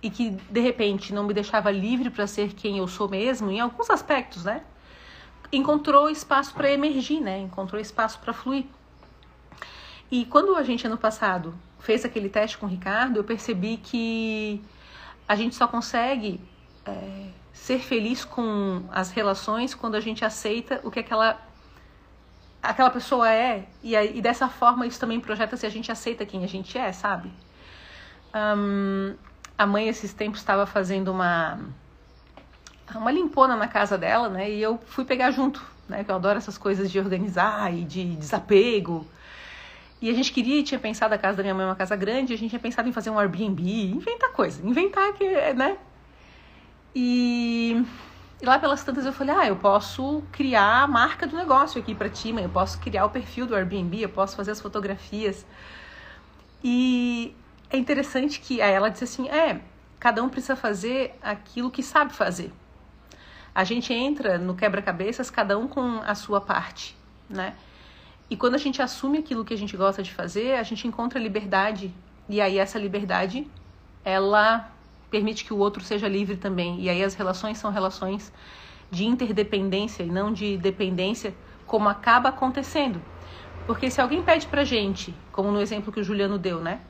e 0.02 0.10
que 0.10 0.30
de 0.30 0.60
repente 0.60 1.14
não 1.14 1.24
me 1.24 1.34
deixava 1.34 1.72
livre 1.72 2.10
para 2.10 2.28
ser 2.28 2.54
quem 2.54 2.78
eu 2.78 2.88
sou 2.88 3.10
mesmo, 3.10 3.50
em 3.50 3.60
alguns 3.60 3.90
aspectos, 3.90 4.44
né? 4.44 4.64
Encontrou 5.52 6.10
espaço 6.10 6.54
para 6.54 6.72
emergir, 6.72 7.20
né? 7.20 7.40
Encontrou 7.40 7.82
espaço 7.82 8.20
para 8.20 8.34
fluir. 8.34 8.66
E 10.12 10.26
quando 10.26 10.56
a 10.56 10.64
gente 10.64 10.86
ano 10.86 10.98
passado 10.98 11.54
fez 11.80 12.06
aquele 12.06 12.30
teste 12.30 12.58
com 12.58 12.66
o 12.66 12.70
Ricardo, 12.70 13.18
eu 13.18 13.24
percebi 13.24 13.78
que 13.78 14.62
a 15.28 15.36
gente 15.36 15.56
só 15.56 15.68
consegue 15.68 16.40
é, 16.86 17.30
ser 17.52 17.80
feliz 17.80 18.24
com 18.24 18.84
as 18.92 19.12
relações 19.12 19.74
quando 19.74 19.96
a 19.96 20.00
gente 20.00 20.24
aceita 20.24 20.80
o 20.84 20.92
que 20.92 21.00
aquela 21.00 21.42
aquela 22.62 22.90
pessoa 22.90 23.32
é 23.32 23.68
e, 23.84 23.96
e 23.96 24.22
dessa 24.22 24.50
forma 24.50 24.86
isso 24.86 25.00
também 25.00 25.20
projeta 25.20 25.56
se 25.56 25.66
a 25.66 25.70
gente 25.70 25.92
aceita 25.92 26.26
quem 26.26 26.44
a 26.44 26.48
gente 26.48 26.78
é, 26.78 26.92
sabe? 26.92 27.32
Um, 28.34 29.16
a 29.58 29.66
mãe 29.66 29.88
esses 29.88 30.14
tempos 30.14 30.40
estava 30.40 30.66
fazendo 30.66 31.12
uma 31.12 31.60
uma 32.96 33.12
limpona 33.12 33.56
na 33.56 33.68
casa 33.68 33.98
dela, 33.98 34.30
né? 34.30 34.50
E 34.50 34.62
eu 34.62 34.80
fui 34.86 35.04
pegar 35.04 35.32
junto, 35.32 35.62
né? 35.90 36.04
Que 36.04 36.12
eu 36.12 36.16
adoro 36.16 36.38
essas 36.38 36.58
coisas 36.58 36.90
de 36.90 37.00
organizar 37.00 37.74
e 37.74 37.84
de 37.84 38.16
desapego. 38.16 39.06
E 40.02 40.10
a 40.10 40.14
gente 40.14 40.32
queria, 40.32 40.64
tinha 40.64 40.80
pensado 40.80 41.14
a 41.14 41.18
casa 41.18 41.38
da 41.38 41.44
minha 41.44 41.56
mãe 41.56 41.66
uma 41.66 41.76
casa 41.76 41.96
grande, 41.96 42.34
a 42.34 42.38
gente 42.38 42.52
tinha 42.52 42.60
pensado 42.60 42.88
em 42.88 42.92
fazer 42.92 43.10
um 43.10 43.20
Airbnb, 43.20 43.92
inventar 43.92 44.32
coisa, 44.32 44.66
inventar 44.66 45.12
que, 45.14 45.26
né? 45.54 45.78
E, 46.96 47.84
e 48.42 48.46
lá 48.46 48.60
pelas 48.60 48.84
tantas 48.84 49.06
eu 49.06 49.12
falei, 49.12 49.36
ah, 49.36 49.48
eu 49.48 49.56
posso 49.56 50.24
criar 50.32 50.84
a 50.84 50.88
marca 50.88 51.26
do 51.26 51.36
negócio 51.36 51.82
aqui 51.82 51.96
para 51.96 52.10
ti, 52.10 52.32
mãe, 52.32 52.44
eu 52.44 52.50
posso 52.50 52.80
criar 52.80 53.06
o 53.06 53.10
perfil 53.10 53.48
do 53.48 53.56
Airbnb, 53.56 54.02
eu 54.02 54.10
posso 54.10 54.36
fazer 54.36 54.52
as 54.52 54.62
fotografias. 54.62 55.46
E 56.64 57.36
é 57.70 57.78
interessante 57.78 58.40
que 58.40 58.62
ela 58.62 58.90
disse 58.90 59.04
assim: 59.04 59.30
é, 59.30 59.62
cada 60.00 60.24
um 60.24 60.30
precisa 60.30 60.56
fazer 60.56 61.16
aquilo 61.22 61.72
que 61.72 61.84
sabe 61.84 62.14
fazer. 62.14 62.52
A 63.54 63.64
gente 63.64 63.92
entra 63.92 64.38
no 64.38 64.56
quebra-cabeças, 64.56 65.30
cada 65.30 65.58
um 65.58 65.68
com 65.68 66.00
a 66.06 66.14
sua 66.14 66.40
parte, 66.40 66.96
né? 67.30 67.56
E 68.30 68.36
quando 68.36 68.56
a 68.56 68.60
gente 68.60 68.82
assume 68.82 69.20
aquilo 69.20 69.44
que 69.46 69.54
a 69.54 69.58
gente 69.58 69.76
gosta 69.76 70.04
de 70.04 70.14
fazer, 70.14 70.56
a 70.56 70.64
gente 70.64 70.88
encontra 70.88 71.20
liberdade. 71.20 71.94
E 72.30 72.42
aí 72.42 72.58
essa 72.58 72.78
liberdade, 72.78 73.48
ela 74.04 74.70
permite 75.10 75.46
que 75.46 75.54
o 75.54 75.58
outro 75.58 75.84
seja 75.84 76.08
livre 76.08 76.36
também. 76.36 76.82
E 76.82 76.90
aí 76.90 77.04
as 77.04 77.16
relações 77.16 77.58
são 77.58 77.72
relações 77.72 78.32
de 78.92 79.06
interdependência 79.06 80.04
e 80.04 80.08
não 80.08 80.32
de 80.32 80.58
dependência, 80.58 81.34
como 81.66 81.88
acaba 81.88 82.30
acontecendo. 82.30 83.02
Porque 83.66 83.90
se 83.90 84.00
alguém 84.00 84.22
pede 84.22 84.46
pra 84.48 84.64
gente, 84.64 85.16
como 85.32 85.52
no 85.52 85.62
exemplo 85.62 85.92
que 85.92 86.00
o 86.00 86.04
Juliano 86.04 86.38
deu, 86.38 86.62
né? 86.62 86.82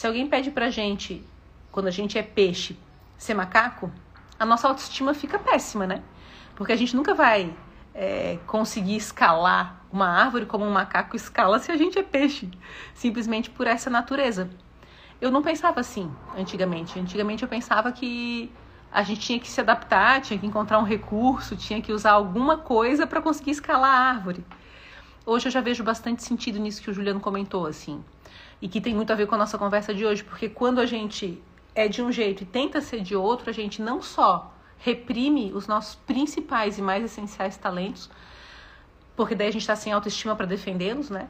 Se 0.00 0.06
alguém 0.06 0.26
pede 0.26 0.50
pra 0.50 0.70
gente, 0.70 1.22
quando 1.70 1.86
a 1.86 1.90
gente 1.90 2.16
é 2.16 2.22
peixe, 2.22 2.74
ser 3.18 3.34
macaco, 3.34 3.92
a 4.38 4.46
nossa 4.46 4.66
autoestima 4.66 5.12
fica 5.12 5.38
péssima, 5.38 5.86
né? 5.86 6.02
Porque 6.56 6.72
a 6.72 6.76
gente 6.76 6.96
nunca 6.96 7.14
vai 7.14 7.54
é, 7.94 8.38
conseguir 8.46 8.96
escalar 8.96 9.84
uma 9.92 10.08
árvore 10.08 10.46
como 10.46 10.64
um 10.64 10.70
macaco 10.70 11.14
escala 11.14 11.58
se 11.58 11.70
a 11.70 11.76
gente 11.76 11.98
é 11.98 12.02
peixe, 12.02 12.50
simplesmente 12.94 13.50
por 13.50 13.66
essa 13.66 13.90
natureza. 13.90 14.48
Eu 15.20 15.30
não 15.30 15.42
pensava 15.42 15.80
assim 15.80 16.10
antigamente. 16.34 16.98
Antigamente 16.98 17.42
eu 17.42 17.48
pensava 17.50 17.92
que 17.92 18.50
a 18.90 19.02
gente 19.02 19.20
tinha 19.20 19.38
que 19.38 19.50
se 19.50 19.60
adaptar, 19.60 20.22
tinha 20.22 20.38
que 20.38 20.46
encontrar 20.46 20.78
um 20.78 20.84
recurso, 20.84 21.56
tinha 21.56 21.82
que 21.82 21.92
usar 21.92 22.12
alguma 22.12 22.56
coisa 22.56 23.06
para 23.06 23.20
conseguir 23.20 23.50
escalar 23.50 23.90
a 23.90 24.08
árvore. 24.14 24.42
Hoje 25.26 25.48
eu 25.48 25.52
já 25.52 25.60
vejo 25.60 25.84
bastante 25.84 26.22
sentido 26.22 26.58
nisso 26.58 26.80
que 26.80 26.90
o 26.90 26.94
Juliano 26.94 27.20
comentou, 27.20 27.66
assim. 27.66 28.02
E 28.60 28.68
que 28.68 28.80
tem 28.80 28.94
muito 28.94 29.12
a 29.12 29.16
ver 29.16 29.26
com 29.26 29.34
a 29.34 29.38
nossa 29.38 29.56
conversa 29.56 29.94
de 29.94 30.04
hoje, 30.04 30.22
porque 30.22 30.48
quando 30.48 30.80
a 30.80 30.86
gente 30.86 31.42
é 31.74 31.88
de 31.88 32.02
um 32.02 32.12
jeito 32.12 32.42
e 32.42 32.46
tenta 32.46 32.80
ser 32.80 33.00
de 33.00 33.16
outro, 33.16 33.48
a 33.48 33.52
gente 33.52 33.80
não 33.80 34.02
só 34.02 34.52
reprime 34.78 35.52
os 35.54 35.66
nossos 35.66 35.94
principais 35.94 36.78
e 36.78 36.82
mais 36.82 37.04
essenciais 37.04 37.56
talentos, 37.56 38.10
porque 39.14 39.34
daí 39.34 39.48
a 39.48 39.52
gente 39.52 39.62
está 39.62 39.76
sem 39.76 39.92
autoestima 39.92 40.34
para 40.34 40.46
defendê-los, 40.46 41.10
né? 41.10 41.28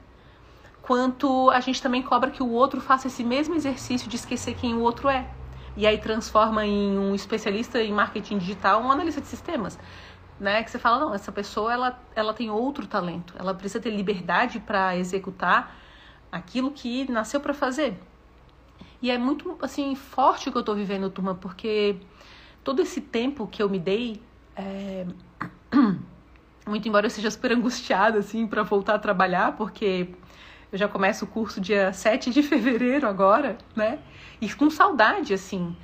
Quanto 0.83 1.51
a 1.51 1.61
gente 1.61 1.83
também 1.83 2.03
cobra 2.03 2.31
que 2.31 2.43
o 2.43 2.51
outro 2.51 2.81
faça 2.81 3.09
esse 3.09 3.23
mesmo 3.23 3.55
exercício 3.55 4.09
de 4.09 4.17
esquecer 4.17 4.55
quem 4.55 4.75
o 4.75 4.81
outro 4.81 5.09
é. 5.09 5.29
E 5.77 5.87
aí 5.87 5.99
transforma 5.99 6.65
em 6.65 6.99
um 6.99 7.15
especialista 7.15 7.81
em 7.81 7.93
marketing 7.93 8.39
digital, 8.39 8.83
um 8.83 8.91
analista 8.91 9.21
de 9.21 9.27
sistemas. 9.27 9.79
Né, 10.39 10.63
que 10.63 10.71
você 10.71 10.79
fala, 10.79 10.99
não, 10.99 11.13
essa 11.13 11.31
pessoa 11.31 11.71
ela, 11.71 12.01
ela 12.17 12.33
tem 12.33 12.49
outro 12.49 12.87
talento, 12.87 13.35
ela 13.39 13.53
precisa 13.53 13.79
ter 13.79 13.91
liberdade 13.91 14.59
para 14.59 14.97
executar 14.97 15.77
aquilo 16.31 16.71
que 16.71 17.11
nasceu 17.11 17.41
para 17.41 17.55
fazer. 17.55 17.99
E 19.03 19.11
é 19.11 19.17
muito 19.17 19.57
assim 19.63 19.95
forte 19.95 20.49
o 20.49 20.53
que 20.53 20.59
eu 20.59 20.61
estou 20.61 20.75
vivendo, 20.75 21.11
turma, 21.11 21.35
porque 21.35 21.97
todo 22.63 22.83
esse 22.83 23.01
tempo 23.01 23.47
que 23.47 23.63
eu 23.63 23.69
me 23.69 23.79
dei, 23.79 24.21
é... 24.55 25.07
muito 26.67 26.87
embora 26.87 27.07
eu 27.07 27.11
seja 27.11 27.31
super 27.31 27.53
angustiada 27.53 28.19
assim 28.19 28.47
para 28.47 28.63
voltar 28.63 28.95
a 28.95 28.99
trabalhar, 28.99 29.57
porque 29.57 30.09
eu 30.71 30.79
já 30.79 30.87
começo 30.87 31.25
o 31.25 31.29
curso 31.29 31.61
dia 31.61 31.93
7 31.93 32.31
de 32.31 32.43
fevereiro 32.45 33.09
agora, 33.09 33.57
né? 33.75 33.99
E 34.41 34.53
com 34.53 34.71
saudade, 34.71 35.35
assim. 35.35 35.77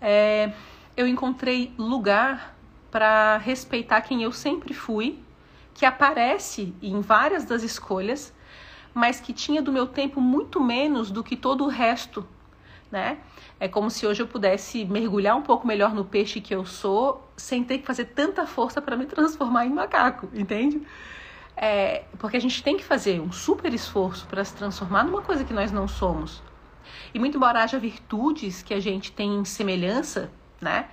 É... 0.00 0.52
Eu 0.96 1.06
encontrei 1.06 1.72
lugar 1.78 2.56
para 2.90 3.36
respeitar 3.36 4.00
quem 4.00 4.22
eu 4.22 4.32
sempre 4.32 4.74
fui, 4.74 5.20
que 5.74 5.86
aparece 5.86 6.74
em 6.82 7.00
várias 7.00 7.44
das 7.44 7.62
escolhas, 7.62 8.34
mas 8.94 9.20
que 9.20 9.32
tinha 9.32 9.62
do 9.62 9.72
meu 9.72 9.86
tempo 9.86 10.20
muito 10.20 10.60
menos 10.60 11.10
do 11.10 11.22
que 11.22 11.36
todo 11.36 11.64
o 11.64 11.68
resto, 11.68 12.26
né? 12.90 13.18
É 13.60 13.68
como 13.68 13.90
se 13.90 14.06
hoje 14.06 14.22
eu 14.22 14.26
pudesse 14.26 14.84
mergulhar 14.84 15.36
um 15.36 15.42
pouco 15.42 15.66
melhor 15.66 15.94
no 15.94 16.04
peixe 16.04 16.40
que 16.40 16.54
eu 16.54 16.64
sou, 16.64 17.28
sem 17.36 17.64
ter 17.64 17.78
que 17.78 17.86
fazer 17.86 18.06
tanta 18.06 18.46
força 18.46 18.80
para 18.80 18.96
me 18.96 19.06
transformar 19.06 19.66
em 19.66 19.70
macaco, 19.70 20.28
entende? 20.32 20.80
É, 21.56 22.04
porque 22.18 22.36
a 22.36 22.40
gente 22.40 22.62
tem 22.62 22.76
que 22.76 22.84
fazer 22.84 23.20
um 23.20 23.32
super 23.32 23.74
esforço 23.74 24.26
para 24.26 24.44
se 24.44 24.54
transformar 24.54 25.04
numa 25.04 25.22
coisa 25.22 25.44
que 25.44 25.52
nós 25.52 25.72
não 25.72 25.88
somos. 25.88 26.40
E 27.12 27.18
muito 27.18 27.36
embora 27.36 27.62
haja 27.62 27.78
virtudes 27.78 28.62
que 28.62 28.72
a 28.72 28.80
gente 28.80 29.10
tem 29.12 29.34
em 29.34 29.44
semelhança, 29.44 30.30
né? 30.60 30.88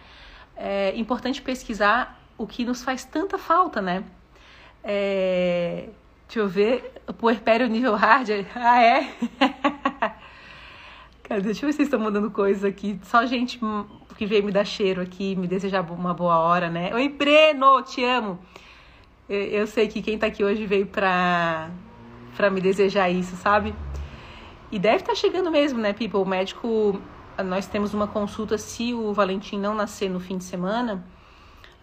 É 0.55 0.95
importante 0.95 1.41
pesquisar 1.41 2.19
o 2.37 2.47
que 2.47 2.65
nos 2.65 2.83
faz 2.83 3.05
tanta 3.05 3.37
falta, 3.37 3.81
né? 3.81 4.03
É, 4.83 5.89
deixa 6.27 6.39
eu 6.39 6.47
ver. 6.47 6.93
Puerpério 7.17 7.67
nível 7.67 7.95
hard. 7.95 8.29
Ah, 8.55 8.81
é? 8.81 9.11
Cara, 11.23 11.41
deixa 11.41 11.65
eu 11.65 11.67
ver 11.67 11.73
se 11.73 11.77
vocês 11.77 11.87
estão 11.87 11.99
mandando 11.99 12.29
coisas 12.29 12.63
aqui. 12.63 12.99
Só 13.03 13.25
gente 13.25 13.59
que 14.15 14.25
veio 14.25 14.43
me 14.43 14.51
dar 14.51 14.65
cheiro 14.65 15.01
aqui, 15.01 15.35
me 15.35 15.47
desejar 15.47 15.81
uma 15.81 16.13
boa 16.13 16.37
hora, 16.37 16.69
né? 16.69 16.93
Oi, 16.93 17.09
Breno, 17.09 17.81
te 17.81 18.03
amo. 18.03 18.39
Eu, 19.27 19.65
sei 19.65 19.87
que 19.87 20.03
quem 20.03 20.19
tá 20.19 20.27
aqui 20.27 20.43
hoje 20.43 20.67
veio 20.67 20.85
pra, 20.85 21.71
pra 22.37 22.51
me 22.51 22.61
desejar 22.61 23.09
isso, 23.09 23.35
sabe? 23.35 23.73
E 24.71 24.77
deve 24.77 24.97
estar 24.97 25.13
tá 25.13 25.15
chegando 25.15 25.49
mesmo, 25.49 25.79
né, 25.79 25.93
people? 25.93 26.19
O 26.19 26.25
médico, 26.25 27.01
nós 27.43 27.65
temos 27.65 27.93
uma 27.93 28.07
consulta 28.07 28.55
se 28.57 28.93
o 28.93 29.11
Valentim 29.11 29.57
não 29.57 29.73
nascer 29.73 30.09
no 30.09 30.19
fim 30.19 30.37
de 30.37 30.43
semana. 30.43 31.03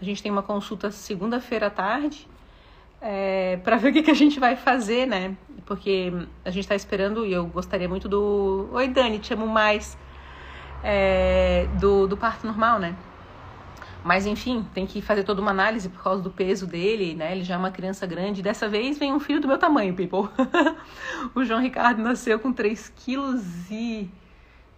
A 0.01 0.05
gente 0.05 0.23
tem 0.23 0.31
uma 0.31 0.43
consulta 0.43 0.91
segunda-feira 0.91 1.67
à 1.67 1.71
tarde 1.71 2.29
é, 3.03 3.57
para 3.65 3.77
ver 3.77 3.91
o 3.91 3.93
que, 3.93 4.03
que 4.03 4.11
a 4.11 4.15
gente 4.15 4.39
vai 4.39 4.55
fazer, 4.55 5.07
né? 5.07 5.37
Porque 5.67 6.13
a 6.45 6.51
gente 6.51 6.65
está 6.65 6.77
esperando 6.77 7.27
e 7.27 7.33
eu 7.33 7.47
gostaria 7.47 7.89
muito 7.89 8.09
do. 8.09 8.69
Oi, 8.73 8.89
Dani, 8.89 9.19
te 9.19 9.35
amo 9.35 9.47
mais. 9.47 9.99
É, 10.85 11.69
do, 11.81 12.07
do 12.07 12.17
parto 12.17 12.47
normal, 12.47 12.79
né? 12.79 12.97
Mas 14.05 14.27
enfim, 14.27 14.67
tem 14.75 14.85
que 14.85 15.01
fazer 15.01 15.23
toda 15.23 15.41
uma 15.41 15.53
análise 15.53 15.89
por 15.89 16.03
causa 16.03 16.21
do 16.21 16.31
peso 16.31 16.67
dele, 16.67 17.15
né? 17.15 17.33
Ele 17.33 17.45
já 17.45 17.55
é 17.55 17.59
uma 17.59 17.71
criança 17.71 18.05
grande. 18.07 18.43
Dessa 18.43 18.69
vez 18.69 18.99
vem 18.99 19.13
um 19.13 19.21
filho 19.21 19.41
do 19.41 19.47
meu 19.47 19.59
tamanho, 19.59 19.95
people. 19.95 20.29
o 21.35 21.45
João 21.45 21.61
Ricardo 21.61 22.03
nasceu 22.03 22.39
com 22.39 22.53
3 22.53 22.93
quilos 22.97 23.71
e 23.71 24.11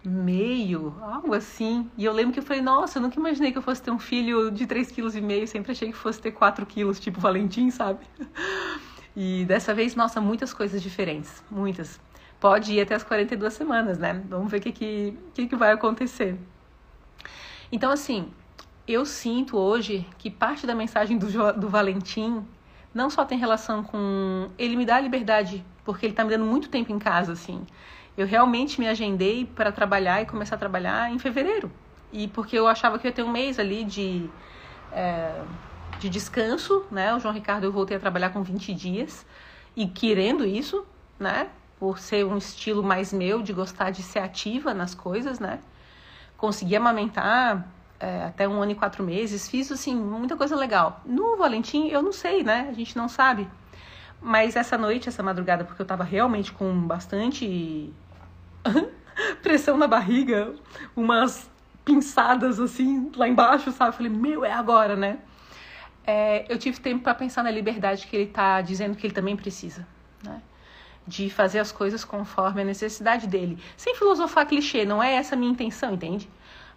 meio, 0.09 0.95
algo 1.01 1.33
assim. 1.33 1.89
E 1.97 2.05
eu 2.05 2.13
lembro 2.13 2.33
que 2.33 2.39
eu 2.39 2.43
falei, 2.43 2.61
nossa, 2.61 2.97
eu 2.97 3.01
nunca 3.01 3.19
imaginei 3.19 3.51
que 3.51 3.57
eu 3.57 3.61
fosse 3.61 3.81
ter 3.81 3.91
um 3.91 3.99
filho 3.99 4.51
de 4.51 4.65
3 4.65 4.91
quilos 4.91 5.15
e 5.15 5.21
meio. 5.21 5.47
Sempre 5.47 5.71
achei 5.71 5.91
que 5.91 5.97
fosse 5.97 6.21
ter 6.21 6.31
4 6.31 6.65
quilos, 6.65 6.99
tipo 6.99 7.19
Valentim, 7.19 7.69
sabe? 7.69 8.05
E 9.17 9.45
dessa 9.45 9.73
vez, 9.73 9.95
nossa, 9.95 10.19
muitas 10.19 10.53
coisas 10.53 10.83
diferentes. 10.83 11.41
Muitas. 11.49 12.01
Pode 12.37 12.73
ir 12.73 12.81
até 12.81 12.95
as 12.95 13.03
42 13.03 13.53
semanas, 13.53 13.97
né? 13.97 14.21
Vamos 14.27 14.51
ver 14.51 14.57
o 14.57 14.61
que, 14.61 14.73
que, 14.73 15.17
que, 15.33 15.47
que 15.47 15.55
vai 15.55 15.71
acontecer. 15.71 16.37
Então, 17.71 17.91
assim, 17.91 18.29
eu 18.85 19.05
sinto 19.05 19.57
hoje 19.57 20.05
que 20.17 20.29
parte 20.29 20.67
da 20.67 20.75
mensagem 20.75 21.17
do, 21.17 21.27
do 21.53 21.69
Valentim 21.69 22.45
não 22.93 23.09
só 23.09 23.25
tem 23.25 23.37
relação 23.37 23.83
com 23.83 24.49
ele 24.57 24.75
me 24.75 24.85
dá 24.85 24.99
liberdade, 24.99 25.65
porque 25.83 26.05
ele 26.05 26.13
está 26.13 26.23
me 26.23 26.29
dando 26.29 26.45
muito 26.45 26.69
tempo 26.69 26.91
em 26.91 26.99
casa, 26.99 27.31
assim. 27.31 27.65
Eu 28.17 28.25
realmente 28.25 28.79
me 28.79 28.87
agendei 28.87 29.45
para 29.45 29.71
trabalhar 29.71 30.21
e 30.21 30.25
começar 30.25 30.55
a 30.55 30.57
trabalhar 30.57 31.11
em 31.11 31.19
fevereiro. 31.19 31.71
E 32.13 32.27
porque 32.29 32.57
eu 32.57 32.67
achava 32.67 32.97
que 32.97 33.05
eu 33.05 33.09
ia 33.09 33.15
ter 33.15 33.23
um 33.23 33.31
mês 33.31 33.59
ali 33.59 33.83
de, 33.83 34.29
é, 34.91 35.41
de 35.99 36.09
descanso, 36.09 36.85
né? 36.89 37.13
O 37.13 37.19
João 37.19 37.33
Ricardo 37.33 37.65
eu 37.65 37.71
voltei 37.71 37.97
a 37.97 37.99
trabalhar 37.99 38.29
com 38.29 38.41
20 38.41 38.73
dias 38.73 39.25
e 39.75 39.85
querendo 39.85 40.45
isso, 40.45 40.85
né? 41.19 41.49
Por 41.77 41.99
ser 41.99 42.25
um 42.25 42.37
estilo 42.37 42.81
mais 42.81 43.11
meu, 43.11 43.41
de 43.41 43.51
gostar 43.51 43.91
de 43.91 44.01
ser 44.01 44.19
ativa 44.19 44.73
nas 44.73 44.95
coisas, 44.95 45.39
né? 45.39 45.59
Consegui 46.37 46.75
amamentar 46.75 47.67
é, 47.99 48.23
até 48.23 48.47
um 48.47 48.61
ano 48.61 48.71
e 48.71 48.75
quatro 48.75 49.03
meses, 49.03 49.49
fiz 49.49 49.69
assim, 49.71 49.93
muita 49.95 50.37
coisa 50.37 50.55
legal. 50.55 51.01
No 51.05 51.35
Valentim, 51.35 51.89
eu 51.89 52.01
não 52.01 52.13
sei, 52.13 52.43
né? 52.43 52.67
A 52.69 52.73
gente 52.73 52.95
não 52.95 53.09
sabe. 53.09 53.47
Mas 54.21 54.55
essa 54.55 54.77
noite, 54.77 55.09
essa 55.09 55.21
madrugada, 55.21 55.65
porque 55.65 55.81
eu 55.81 55.85
tava 55.85 56.03
realmente 56.03 56.51
com 56.51 56.73
bastante 56.81 57.93
pressão 59.41 59.77
na 59.77 59.87
barriga, 59.87 60.53
umas 60.95 61.49
pinçadas 61.83 62.59
assim 62.59 63.11
lá 63.15 63.27
embaixo, 63.27 63.71
sabe? 63.71 63.95
Falei, 63.95 64.11
meu, 64.11 64.43
é 64.43 64.51
agora, 64.51 64.95
né? 64.95 65.19
É, 66.05 66.45
eu 66.49 66.57
tive 66.57 66.79
tempo 66.79 67.03
para 67.03 67.15
pensar 67.15 67.43
na 67.43 67.51
liberdade 67.51 68.07
que 68.07 68.15
ele 68.15 68.27
tá 68.27 68.61
dizendo 68.61 68.95
que 68.95 69.05
ele 69.05 69.13
também 69.13 69.35
precisa, 69.35 69.87
né? 70.23 70.41
De 71.07 71.29
fazer 71.29 71.59
as 71.59 71.71
coisas 71.71 72.03
conforme 72.03 72.61
a 72.61 72.65
necessidade 72.65 73.27
dele. 73.27 73.59
Sem 73.77 73.95
filosofar 73.95 74.45
clichê, 74.47 74.85
não 74.85 75.01
é 75.01 75.13
essa 75.13 75.35
a 75.35 75.37
minha 75.37 75.51
intenção, 75.51 75.93
entende? 75.93 76.29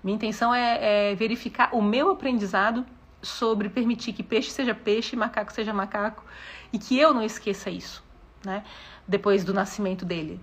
Minha 0.02 0.16
intenção 0.16 0.54
é, 0.54 1.11
é 1.11 1.14
verificar 1.14 1.71
o 1.75 1.83
meu 1.83 2.11
aprendizado 2.11 2.87
sobre 3.21 3.68
permitir 3.68 4.12
que 4.12 4.23
peixe 4.23 4.50
seja 4.50 4.75
peixe, 4.75 5.16
macaco 5.16 5.52
seja 5.52 5.73
macaco, 5.73 6.25
e 6.73 6.78
que 6.78 6.99
eu 6.99 7.12
não 7.12 7.23
esqueça 7.23 7.68
isso, 7.71 8.04
né? 8.45 8.62
Depois 9.07 9.45
do 9.45 9.52
nascimento 9.52 10.04
dele. 10.04 10.40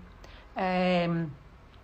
É, 0.56 1.08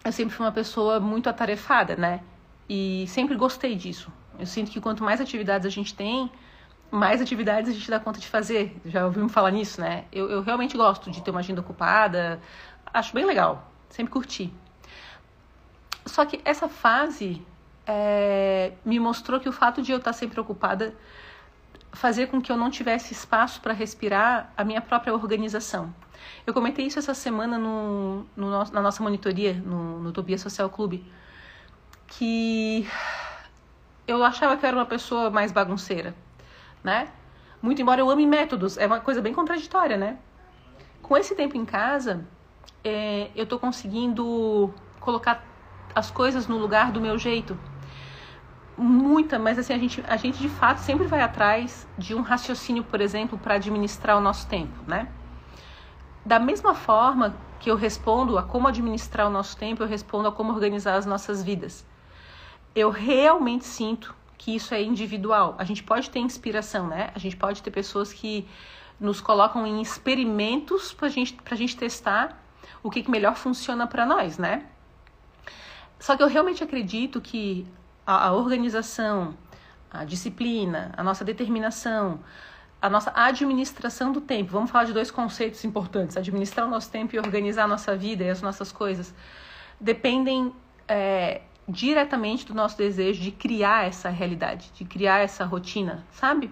eu 0.03 0.11
sempre 0.11 0.33
fui 0.33 0.45
uma 0.45 0.51
pessoa 0.51 0.99
muito 0.99 1.29
atarefada, 1.29 1.95
né? 1.95 2.21
E 2.69 3.05
sempre 3.07 3.35
gostei 3.35 3.75
disso. 3.75 4.11
Eu 4.39 4.45
sinto 4.45 4.71
que 4.71 4.79
quanto 4.79 5.03
mais 5.03 5.19
atividades 5.19 5.67
a 5.67 5.69
gente 5.69 5.93
tem, 5.93 6.31
mais 6.89 7.21
atividades 7.21 7.69
a 7.69 7.73
gente 7.73 7.89
dá 7.89 7.99
conta 7.99 8.19
de 8.19 8.27
fazer. 8.27 8.79
Já 8.85 9.05
ouviu 9.05 9.23
me 9.23 9.29
falar 9.29 9.51
nisso, 9.51 9.79
né? 9.79 10.05
Eu, 10.11 10.29
eu 10.29 10.41
realmente 10.41 10.75
gosto 10.75 11.11
de 11.11 11.21
ter 11.21 11.31
uma 11.31 11.39
agenda 11.39 11.61
ocupada. 11.61 12.39
Acho 12.93 13.13
bem 13.13 13.25
legal. 13.25 13.71
Sempre 13.89 14.11
curti. 14.11 14.53
Só 16.05 16.25
que 16.25 16.41
essa 16.43 16.67
fase 16.67 17.45
é, 17.85 18.73
me 18.83 18.99
mostrou 18.99 19.39
que 19.39 19.47
o 19.47 19.51
fato 19.51 19.81
de 19.81 19.91
eu 19.91 19.97
estar 19.97 20.13
sempre 20.13 20.39
ocupada 20.39 20.95
fazia 21.93 22.25
com 22.25 22.41
que 22.41 22.51
eu 22.51 22.57
não 22.57 22.69
tivesse 22.69 23.13
espaço 23.13 23.61
para 23.61 23.73
respirar 23.73 24.51
a 24.55 24.63
minha 24.63 24.81
própria 24.81 25.13
organização. 25.13 25.93
Eu 26.45 26.53
comentei 26.53 26.85
isso 26.85 26.99
essa 26.99 27.13
semana 27.13 27.57
no, 27.57 28.25
no 28.35 28.49
na 28.49 28.81
nossa 28.81 29.03
monitoria, 29.03 29.53
no, 29.53 29.99
no 29.99 30.09
Utopia 30.09 30.37
Social 30.37 30.69
Clube, 30.69 31.05
que 32.07 32.87
eu 34.07 34.23
achava 34.23 34.57
que 34.57 34.65
eu 34.65 34.67
era 34.67 34.77
uma 34.77 34.85
pessoa 34.85 35.29
mais 35.29 35.51
bagunceira, 35.51 36.15
né? 36.83 37.09
Muito 37.61 37.81
embora 37.81 38.01
eu 38.01 38.09
ame 38.09 38.25
métodos, 38.25 38.77
é 38.77 38.87
uma 38.87 38.99
coisa 38.99 39.21
bem 39.21 39.33
contraditória, 39.33 39.97
né? 39.97 40.17
Com 41.01 41.17
esse 41.17 41.35
tempo 41.35 41.57
em 41.57 41.65
casa, 41.65 42.25
é, 42.83 43.29
eu 43.35 43.43
estou 43.43 43.59
conseguindo 43.59 44.73
colocar 44.99 45.43
as 45.93 46.09
coisas 46.09 46.47
no 46.47 46.57
lugar 46.57 46.91
do 46.91 47.01
meu 47.01 47.17
jeito 47.17 47.57
muita, 48.81 49.37
mas 49.37 49.59
assim, 49.59 49.73
a 49.73 49.77
gente, 49.77 50.03
a 50.07 50.17
gente 50.17 50.39
de 50.39 50.49
fato 50.49 50.79
sempre 50.79 51.05
vai 51.05 51.21
atrás 51.21 51.87
de 51.97 52.15
um 52.15 52.21
raciocínio, 52.21 52.83
por 52.83 52.99
exemplo, 52.99 53.37
para 53.37 53.55
administrar 53.55 54.17
o 54.17 54.21
nosso 54.21 54.47
tempo, 54.47 54.77
né? 54.87 55.07
Da 56.25 56.39
mesma 56.39 56.73
forma 56.73 57.35
que 57.59 57.69
eu 57.69 57.75
respondo 57.75 58.37
a 58.37 58.43
como 58.43 58.67
administrar 58.67 59.27
o 59.27 59.29
nosso 59.29 59.55
tempo, 59.55 59.83
eu 59.83 59.87
respondo 59.87 60.27
a 60.27 60.31
como 60.31 60.51
organizar 60.51 60.95
as 60.95 61.05
nossas 61.05 61.43
vidas. 61.43 61.85
Eu 62.75 62.89
realmente 62.89 63.65
sinto 63.65 64.15
que 64.37 64.55
isso 64.55 64.73
é 64.73 64.81
individual. 64.81 65.55
A 65.59 65.63
gente 65.63 65.83
pode 65.83 66.09
ter 66.09 66.19
inspiração, 66.19 66.87
né? 66.87 67.11
A 67.13 67.19
gente 67.19 67.37
pode 67.37 67.61
ter 67.61 67.69
pessoas 67.69 68.11
que 68.11 68.47
nos 68.99 69.21
colocam 69.21 69.65
em 69.67 69.81
experimentos 69.81 70.91
para 70.93 71.07
gente, 71.07 71.37
a 71.49 71.55
gente 71.55 71.77
testar 71.77 72.43
o 72.81 72.89
que, 72.89 73.03
que 73.03 73.11
melhor 73.11 73.35
funciona 73.35 73.85
para 73.85 74.05
nós, 74.05 74.37
né? 74.39 74.65
Só 75.99 76.17
que 76.17 76.23
eu 76.23 76.27
realmente 76.27 76.63
acredito 76.63 77.21
que 77.21 77.67
a, 78.05 78.27
a 78.27 78.33
organização, 78.33 79.35
a 79.91 80.03
disciplina, 80.05 80.91
a 80.95 81.03
nossa 81.03 81.23
determinação, 81.23 82.19
a 82.81 82.89
nossa 82.89 83.11
administração 83.15 84.11
do 84.11 84.19
tempo. 84.19 84.51
Vamos 84.51 84.71
falar 84.71 84.85
de 84.85 84.93
dois 84.93 85.11
conceitos 85.11 85.63
importantes: 85.63 86.17
administrar 86.17 86.67
o 86.67 86.69
nosso 86.69 86.89
tempo 86.89 87.15
e 87.15 87.19
organizar 87.19 87.65
a 87.65 87.67
nossa 87.67 87.95
vida 87.95 88.23
e 88.23 88.29
as 88.29 88.41
nossas 88.41 88.71
coisas. 88.71 89.13
Dependem 89.79 90.53
é, 90.87 91.41
diretamente 91.67 92.45
do 92.45 92.53
nosso 92.53 92.77
desejo 92.77 93.21
de 93.21 93.31
criar 93.31 93.87
essa 93.87 94.09
realidade, 94.09 94.71
de 94.73 94.85
criar 94.85 95.19
essa 95.19 95.45
rotina, 95.45 96.05
sabe? 96.11 96.51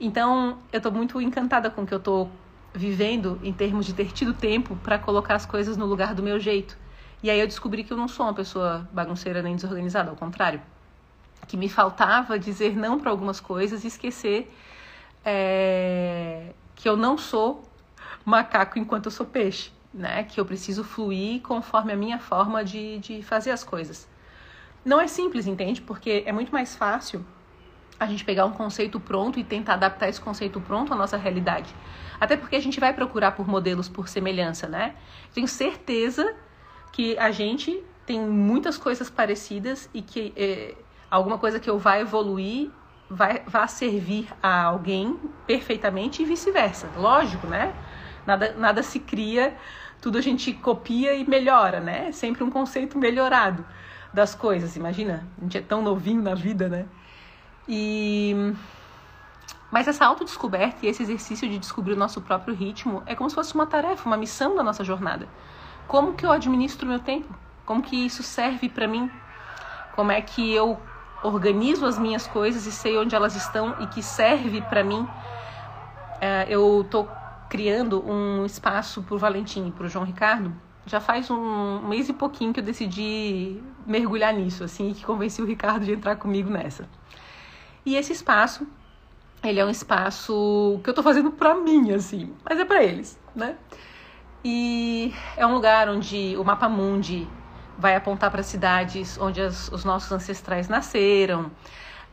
Então, 0.00 0.58
eu 0.72 0.78
estou 0.78 0.92
muito 0.92 1.20
encantada 1.20 1.70
com 1.70 1.82
o 1.82 1.86
que 1.86 1.92
eu 1.92 1.98
estou 1.98 2.30
vivendo 2.72 3.40
em 3.42 3.52
termos 3.52 3.86
de 3.86 3.92
ter 3.92 4.12
tido 4.12 4.32
tempo 4.32 4.76
para 4.76 4.98
colocar 4.98 5.34
as 5.34 5.44
coisas 5.44 5.76
no 5.76 5.86
lugar 5.86 6.14
do 6.14 6.22
meu 6.22 6.38
jeito. 6.38 6.78
E 7.22 7.30
aí 7.30 7.40
eu 7.40 7.46
descobri 7.46 7.82
que 7.82 7.92
eu 7.92 7.96
não 7.96 8.08
sou 8.08 8.26
uma 8.26 8.34
pessoa 8.34 8.88
bagunceira 8.92 9.42
nem 9.42 9.56
desorganizada, 9.56 10.10
ao 10.10 10.16
contrário. 10.16 10.60
Que 11.46 11.56
me 11.56 11.68
faltava 11.68 12.38
dizer 12.38 12.76
não 12.76 12.98
para 12.98 13.10
algumas 13.10 13.40
coisas 13.40 13.84
e 13.84 13.88
esquecer 13.88 14.52
é, 15.24 16.52
que 16.76 16.88
eu 16.88 16.96
não 16.96 17.18
sou 17.18 17.64
macaco 18.24 18.78
enquanto 18.78 19.06
eu 19.06 19.10
sou 19.10 19.26
peixe, 19.26 19.72
né? 19.92 20.24
Que 20.24 20.40
eu 20.40 20.44
preciso 20.44 20.84
fluir 20.84 21.42
conforme 21.42 21.92
a 21.92 21.96
minha 21.96 22.18
forma 22.18 22.64
de, 22.64 22.98
de 22.98 23.22
fazer 23.22 23.50
as 23.50 23.64
coisas. 23.64 24.08
Não 24.84 25.00
é 25.00 25.08
simples, 25.08 25.46
entende? 25.46 25.80
Porque 25.80 26.22
é 26.24 26.32
muito 26.32 26.52
mais 26.52 26.76
fácil 26.76 27.24
a 27.98 28.06
gente 28.06 28.24
pegar 28.24 28.46
um 28.46 28.52
conceito 28.52 29.00
pronto 29.00 29.40
e 29.40 29.44
tentar 29.44 29.74
adaptar 29.74 30.08
esse 30.08 30.20
conceito 30.20 30.60
pronto 30.60 30.92
à 30.94 30.96
nossa 30.96 31.16
realidade. 31.16 31.74
Até 32.20 32.36
porque 32.36 32.54
a 32.54 32.60
gente 32.60 32.78
vai 32.78 32.92
procurar 32.92 33.32
por 33.32 33.48
modelos 33.48 33.88
por 33.88 34.08
semelhança, 34.08 34.68
né? 34.68 34.94
Tenho 35.34 35.48
certeza 35.48 36.36
que 36.92 37.18
a 37.18 37.30
gente 37.30 37.82
tem 38.06 38.20
muitas 38.20 38.78
coisas 38.78 39.10
parecidas 39.10 39.88
e 39.92 40.00
que 40.00 40.32
é, 40.36 40.74
alguma 41.10 41.38
coisa 41.38 41.60
que 41.60 41.68
eu 41.68 41.78
vá 41.78 41.98
evoluir 41.98 42.70
vai, 43.08 43.42
vai 43.46 43.68
servir 43.68 44.28
a 44.42 44.64
alguém 44.64 45.18
perfeitamente 45.46 46.22
e 46.22 46.24
vice-versa. 46.24 46.88
Lógico, 46.96 47.46
né? 47.46 47.74
Nada, 48.26 48.54
nada 48.58 48.82
se 48.82 49.00
cria, 49.00 49.56
tudo 50.00 50.18
a 50.18 50.20
gente 50.20 50.52
copia 50.52 51.14
e 51.14 51.28
melhora, 51.28 51.80
né? 51.80 52.08
É 52.08 52.12
sempre 52.12 52.44
um 52.44 52.50
conceito 52.50 52.98
melhorado 52.98 53.64
das 54.12 54.34
coisas. 54.34 54.76
Imagina, 54.76 55.26
a 55.38 55.42
gente 55.42 55.58
é 55.58 55.62
tão 55.62 55.82
novinho 55.82 56.22
na 56.22 56.34
vida, 56.34 56.68
né? 56.68 56.86
E 57.68 58.54
mas 59.70 59.86
essa 59.86 60.06
autodescoberta 60.06 60.86
e 60.86 60.88
esse 60.88 61.02
exercício 61.02 61.48
de 61.48 61.58
descobrir 61.58 61.92
o 61.92 61.96
nosso 61.96 62.22
próprio 62.22 62.54
ritmo 62.54 63.02
é 63.04 63.14
como 63.14 63.28
se 63.28 63.36
fosse 63.36 63.54
uma 63.54 63.66
tarefa, 63.66 64.06
uma 64.06 64.16
missão 64.16 64.56
da 64.56 64.62
nossa 64.62 64.82
jornada. 64.82 65.28
Como 65.88 66.12
que 66.12 66.26
eu 66.26 66.30
administro 66.30 66.86
o 66.86 66.88
meu 66.88 67.00
tempo? 67.00 67.34
Como 67.64 67.82
que 67.82 67.96
isso 67.96 68.22
serve 68.22 68.68
para 68.68 68.86
mim? 68.86 69.10
Como 69.92 70.12
é 70.12 70.20
que 70.20 70.52
eu 70.52 70.78
organizo 71.24 71.86
as 71.86 71.98
minhas 71.98 72.26
coisas 72.26 72.66
e 72.66 72.70
sei 72.70 72.98
onde 72.98 73.16
elas 73.16 73.34
estão 73.34 73.74
e 73.80 73.86
que 73.86 74.02
serve 74.02 74.60
para 74.60 74.84
mim? 74.84 75.08
É, 76.20 76.46
eu 76.48 76.82
estou 76.82 77.08
criando 77.48 78.04
um 78.06 78.44
espaço 78.44 79.02
para 79.02 79.14
o 79.14 79.18
Valentim 79.18 79.68
e 79.68 79.70
para 79.70 79.86
o 79.86 79.88
João 79.88 80.04
Ricardo. 80.04 80.54
Já 80.86 81.00
faz 81.00 81.30
um 81.30 81.80
mês 81.88 82.08
e 82.08 82.12
pouquinho 82.12 82.52
que 82.52 82.60
eu 82.60 82.64
decidi 82.64 83.62
mergulhar 83.86 84.34
nisso, 84.34 84.64
assim, 84.64 84.90
e 84.90 84.94
que 84.94 85.04
convenci 85.04 85.40
o 85.40 85.46
Ricardo 85.46 85.86
de 85.86 85.92
entrar 85.92 86.16
comigo 86.16 86.50
nessa. 86.50 86.88
E 87.84 87.96
esse 87.96 88.12
espaço, 88.12 88.66
ele 89.42 89.58
é 89.58 89.64
um 89.64 89.70
espaço 89.70 90.80
que 90.84 90.90
eu 90.90 90.94
tô 90.94 91.02
fazendo 91.02 91.30
pra 91.30 91.54
mim, 91.54 91.92
assim, 91.92 92.34
mas 92.44 92.58
é 92.58 92.64
para 92.64 92.84
eles, 92.84 93.18
né? 93.34 93.56
E 94.44 95.12
é 95.36 95.46
um 95.46 95.54
lugar 95.54 95.88
onde 95.88 96.36
o 96.36 96.44
Mapa 96.44 96.68
Mundi 96.68 97.28
vai 97.76 97.94
apontar 97.94 98.30
para 98.30 98.42
cidades 98.42 99.18
onde 99.18 99.40
as, 99.40 99.68
os 99.68 99.84
nossos 99.84 100.10
ancestrais 100.10 100.68
nasceram, 100.68 101.50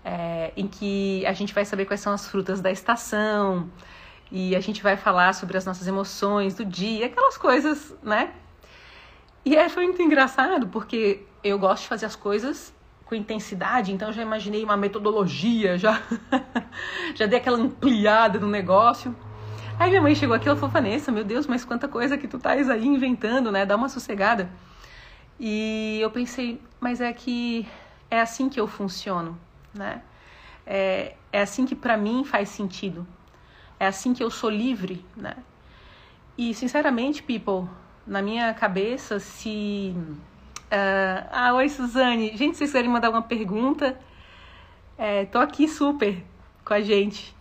é, 0.04 0.52
em 0.56 0.68
que 0.68 1.26
a 1.26 1.34
gente 1.34 1.54
vai 1.54 1.66
saber 1.66 1.86
quais 1.86 2.02
são 2.02 2.14
as 2.14 2.28
frutas 2.28 2.62
da 2.62 2.72
estação, 2.72 3.70
e 4.32 4.56
a 4.56 4.60
gente 4.60 4.82
vai 4.82 4.98
falar 4.98 5.34
sobre 5.34 5.58
as 5.58 5.66
nossas 5.66 5.88
emoções 5.88 6.56
do 6.56 6.66
dia, 6.66 7.08
aquelas 7.08 7.38
coisas, 7.38 7.96
né? 8.02 8.32
E 9.44 9.56
é, 9.56 9.70
foi 9.70 9.86
muito 9.86 10.02
engraçado, 10.02 10.68
porque 10.68 11.24
eu 11.44 11.60
gosto 11.60 11.84
de 11.84 11.90
fazer 11.90 12.06
as 12.08 12.16
coisas 12.16 12.74
com 13.06 13.14
intensidade, 13.14 13.92
então 13.92 14.12
já 14.12 14.24
imaginei 14.24 14.64
uma 14.64 14.76
metodologia, 14.76 15.78
já, 15.78 16.02
já 17.14 17.28
dei 17.28 17.38
aquela 17.38 17.58
ampliada 17.58 18.40
no 18.40 18.48
negócio. 18.48 19.16
Aí 19.78 19.90
minha 19.90 20.02
mãe 20.02 20.16
chegou 20.16 20.36
aqui 20.36 20.50
e 20.50 20.56
falou, 20.56 20.70
Vanessa, 20.70 21.12
meu 21.12 21.24
Deus, 21.24 21.46
mas 21.48 21.66
quanta 21.66 21.88
coisa 21.88 22.18
que 22.18 22.28
tu 22.28 22.38
estás 22.38 22.70
aí 22.70 22.86
inventando, 22.86 23.52
né? 23.52 23.66
Dá 23.66 23.76
uma 23.76 23.90
sossegada. 23.90 24.50
E 25.40 26.00
eu 26.02 26.10
pensei, 26.10 26.62
mas 26.80 27.02
é 27.02 27.12
que 27.12 27.68
é 28.10 28.22
assim 28.22 28.48
que 28.48 28.60
eu 28.60 28.68
funciono, 28.68 29.38
né? 29.74 30.02
É, 30.66 31.16
é 31.32 31.42
assim 31.42 31.66
que 31.66 31.76
para 31.76 31.98
mim 31.98 32.24
faz 32.24 32.50
sentido. 32.50 33.06
É 33.80 33.86
assim 33.86 34.14
que 34.14 34.24
eu 34.24 34.32
sou 34.32 34.50
livre, 34.50 35.06
né? 35.16 35.36
E 36.38 36.54
sinceramente, 36.54 37.22
people, 37.22 37.70
na 38.08 38.22
minha 38.22 38.54
cabeça, 38.54 39.20
se 39.20 39.96
Uh, 40.66 41.22
ah, 41.32 41.54
oi 41.54 41.70
Suzane. 41.70 42.36
Gente, 42.36 42.54
se 42.54 42.60
vocês 42.60 42.72
querem 42.72 42.90
mandar 42.90 43.08
alguma 43.08 43.24
pergunta, 43.24 43.98
é, 44.98 45.26
tô 45.26 45.38
aqui 45.38 45.68
super 45.68 46.24
com 46.66 46.74
a 46.74 46.82
gente. 46.82 47.36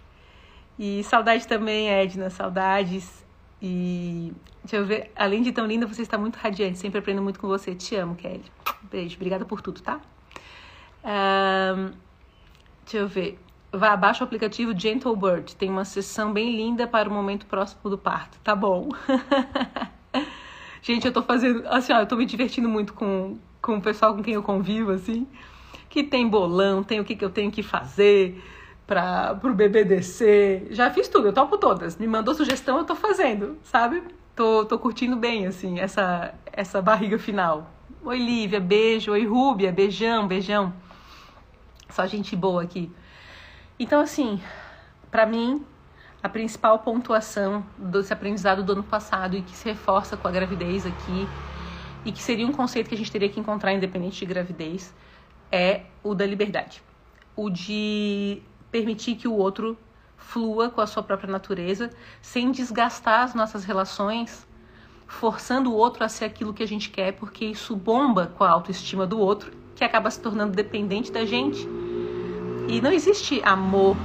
E 0.78 1.02
saudade 1.04 1.46
também, 1.46 1.88
Edna, 1.88 2.30
saudades. 2.30 3.24
E 3.62 4.32
deixa 4.62 4.76
eu 4.76 4.84
ver, 4.84 5.10
além 5.16 5.42
de 5.42 5.52
tão 5.52 5.66
linda, 5.66 5.86
você 5.86 6.02
está 6.02 6.18
muito 6.18 6.36
radiante. 6.36 6.78
Sempre 6.78 6.98
aprendo 6.98 7.22
muito 7.22 7.38
com 7.38 7.48
você. 7.48 7.74
Te 7.74 7.96
amo, 7.96 8.14
Kelly. 8.14 8.44
Beijo, 8.90 9.16
obrigada 9.16 9.44
por 9.44 9.60
tudo, 9.60 9.80
tá? 9.80 10.00
Um, 11.04 11.92
deixa 12.84 12.98
eu 12.98 13.08
ver. 13.08 13.38
Vá 13.72 13.92
abaixo 13.92 14.22
o 14.22 14.26
aplicativo 14.26 14.78
Gentle 14.78 15.16
Bird. 15.16 15.56
Tem 15.56 15.70
uma 15.70 15.84
sessão 15.84 16.32
bem 16.32 16.56
linda 16.56 16.86
para 16.86 17.08
o 17.08 17.12
momento 17.12 17.46
próximo 17.46 17.90
do 17.90 17.98
parto. 17.98 18.38
Tá 18.42 18.54
bom. 18.54 18.88
Gente, 20.82 21.06
eu 21.06 21.12
tô 21.12 21.22
fazendo. 21.22 21.66
Assim, 21.68 21.92
ó, 21.92 22.00
eu 22.00 22.06
tô 22.06 22.16
me 22.16 22.26
divertindo 22.26 22.68
muito 22.68 22.92
com, 22.92 23.38
com 23.62 23.76
o 23.76 23.80
pessoal 23.80 24.14
com 24.14 24.22
quem 24.22 24.34
eu 24.34 24.42
convivo, 24.42 24.90
assim. 24.90 25.26
Que 25.88 26.02
tem 26.02 26.28
bolão, 26.28 26.82
tem 26.82 27.00
o 27.00 27.04
que, 27.04 27.16
que 27.16 27.24
eu 27.24 27.30
tenho 27.30 27.50
que 27.50 27.62
fazer 27.62 28.42
para 28.86 29.34
pro 29.36 29.54
descer. 29.54 30.68
Já 30.70 30.90
fiz 30.90 31.08
tudo, 31.08 31.28
eu 31.28 31.32
topo 31.32 31.58
todas. 31.58 31.96
Me 31.96 32.06
mandou 32.06 32.34
sugestão, 32.34 32.78
eu 32.78 32.84
tô 32.84 32.94
fazendo, 32.94 33.58
sabe? 33.62 34.02
Tô, 34.34 34.64
tô 34.64 34.78
curtindo 34.78 35.16
bem, 35.16 35.46
assim, 35.46 35.78
essa, 35.78 36.34
essa 36.52 36.82
barriga 36.82 37.18
final. 37.18 37.70
Oi, 38.04 38.18
Lívia, 38.18 38.60
beijo. 38.60 39.12
Oi, 39.12 39.24
Rúbia, 39.24 39.72
beijão, 39.72 40.26
beijão. 40.26 40.72
Só 41.88 42.06
gente 42.06 42.34
boa 42.34 42.62
aqui. 42.62 42.90
Então, 43.78 44.00
assim, 44.00 44.40
para 45.10 45.24
mim, 45.24 45.64
a 46.22 46.28
principal 46.28 46.78
pontuação 46.80 47.64
desse 47.78 48.12
aprendizado 48.12 48.62
do 48.62 48.72
ano 48.72 48.82
passado 48.82 49.36
e 49.36 49.42
que 49.42 49.56
se 49.56 49.68
reforça 49.68 50.16
com 50.16 50.26
a 50.26 50.30
gravidez 50.30 50.86
aqui 50.86 51.28
e 52.04 52.12
que 52.12 52.22
seria 52.22 52.46
um 52.46 52.52
conceito 52.52 52.88
que 52.88 52.94
a 52.94 52.98
gente 52.98 53.10
teria 53.10 53.28
que 53.28 53.40
encontrar 53.40 53.72
independente 53.72 54.18
de 54.18 54.26
gravidez 54.26 54.94
é 55.50 55.82
o 56.02 56.14
da 56.14 56.26
liberdade. 56.26 56.82
O 57.36 57.48
de 57.48 58.42
permitir 58.74 59.14
que 59.14 59.28
o 59.28 59.34
outro 59.34 59.78
flua 60.16 60.68
com 60.68 60.80
a 60.80 60.86
sua 60.88 61.00
própria 61.00 61.30
natureza, 61.30 61.90
sem 62.20 62.50
desgastar 62.50 63.20
as 63.20 63.32
nossas 63.32 63.62
relações, 63.64 64.44
forçando 65.06 65.70
o 65.70 65.76
outro 65.76 66.02
a 66.02 66.08
ser 66.08 66.24
aquilo 66.24 66.52
que 66.52 66.62
a 66.64 66.66
gente 66.66 66.90
quer, 66.90 67.12
porque 67.12 67.44
isso 67.44 67.76
bomba 67.76 68.32
com 68.36 68.42
a 68.42 68.50
autoestima 68.50 69.06
do 69.06 69.16
outro, 69.16 69.52
que 69.76 69.84
acaba 69.84 70.10
se 70.10 70.20
tornando 70.20 70.56
dependente 70.56 71.12
da 71.12 71.24
gente. 71.24 71.68
E 72.66 72.80
não 72.80 72.90
existe 72.90 73.40
amor 73.44 73.96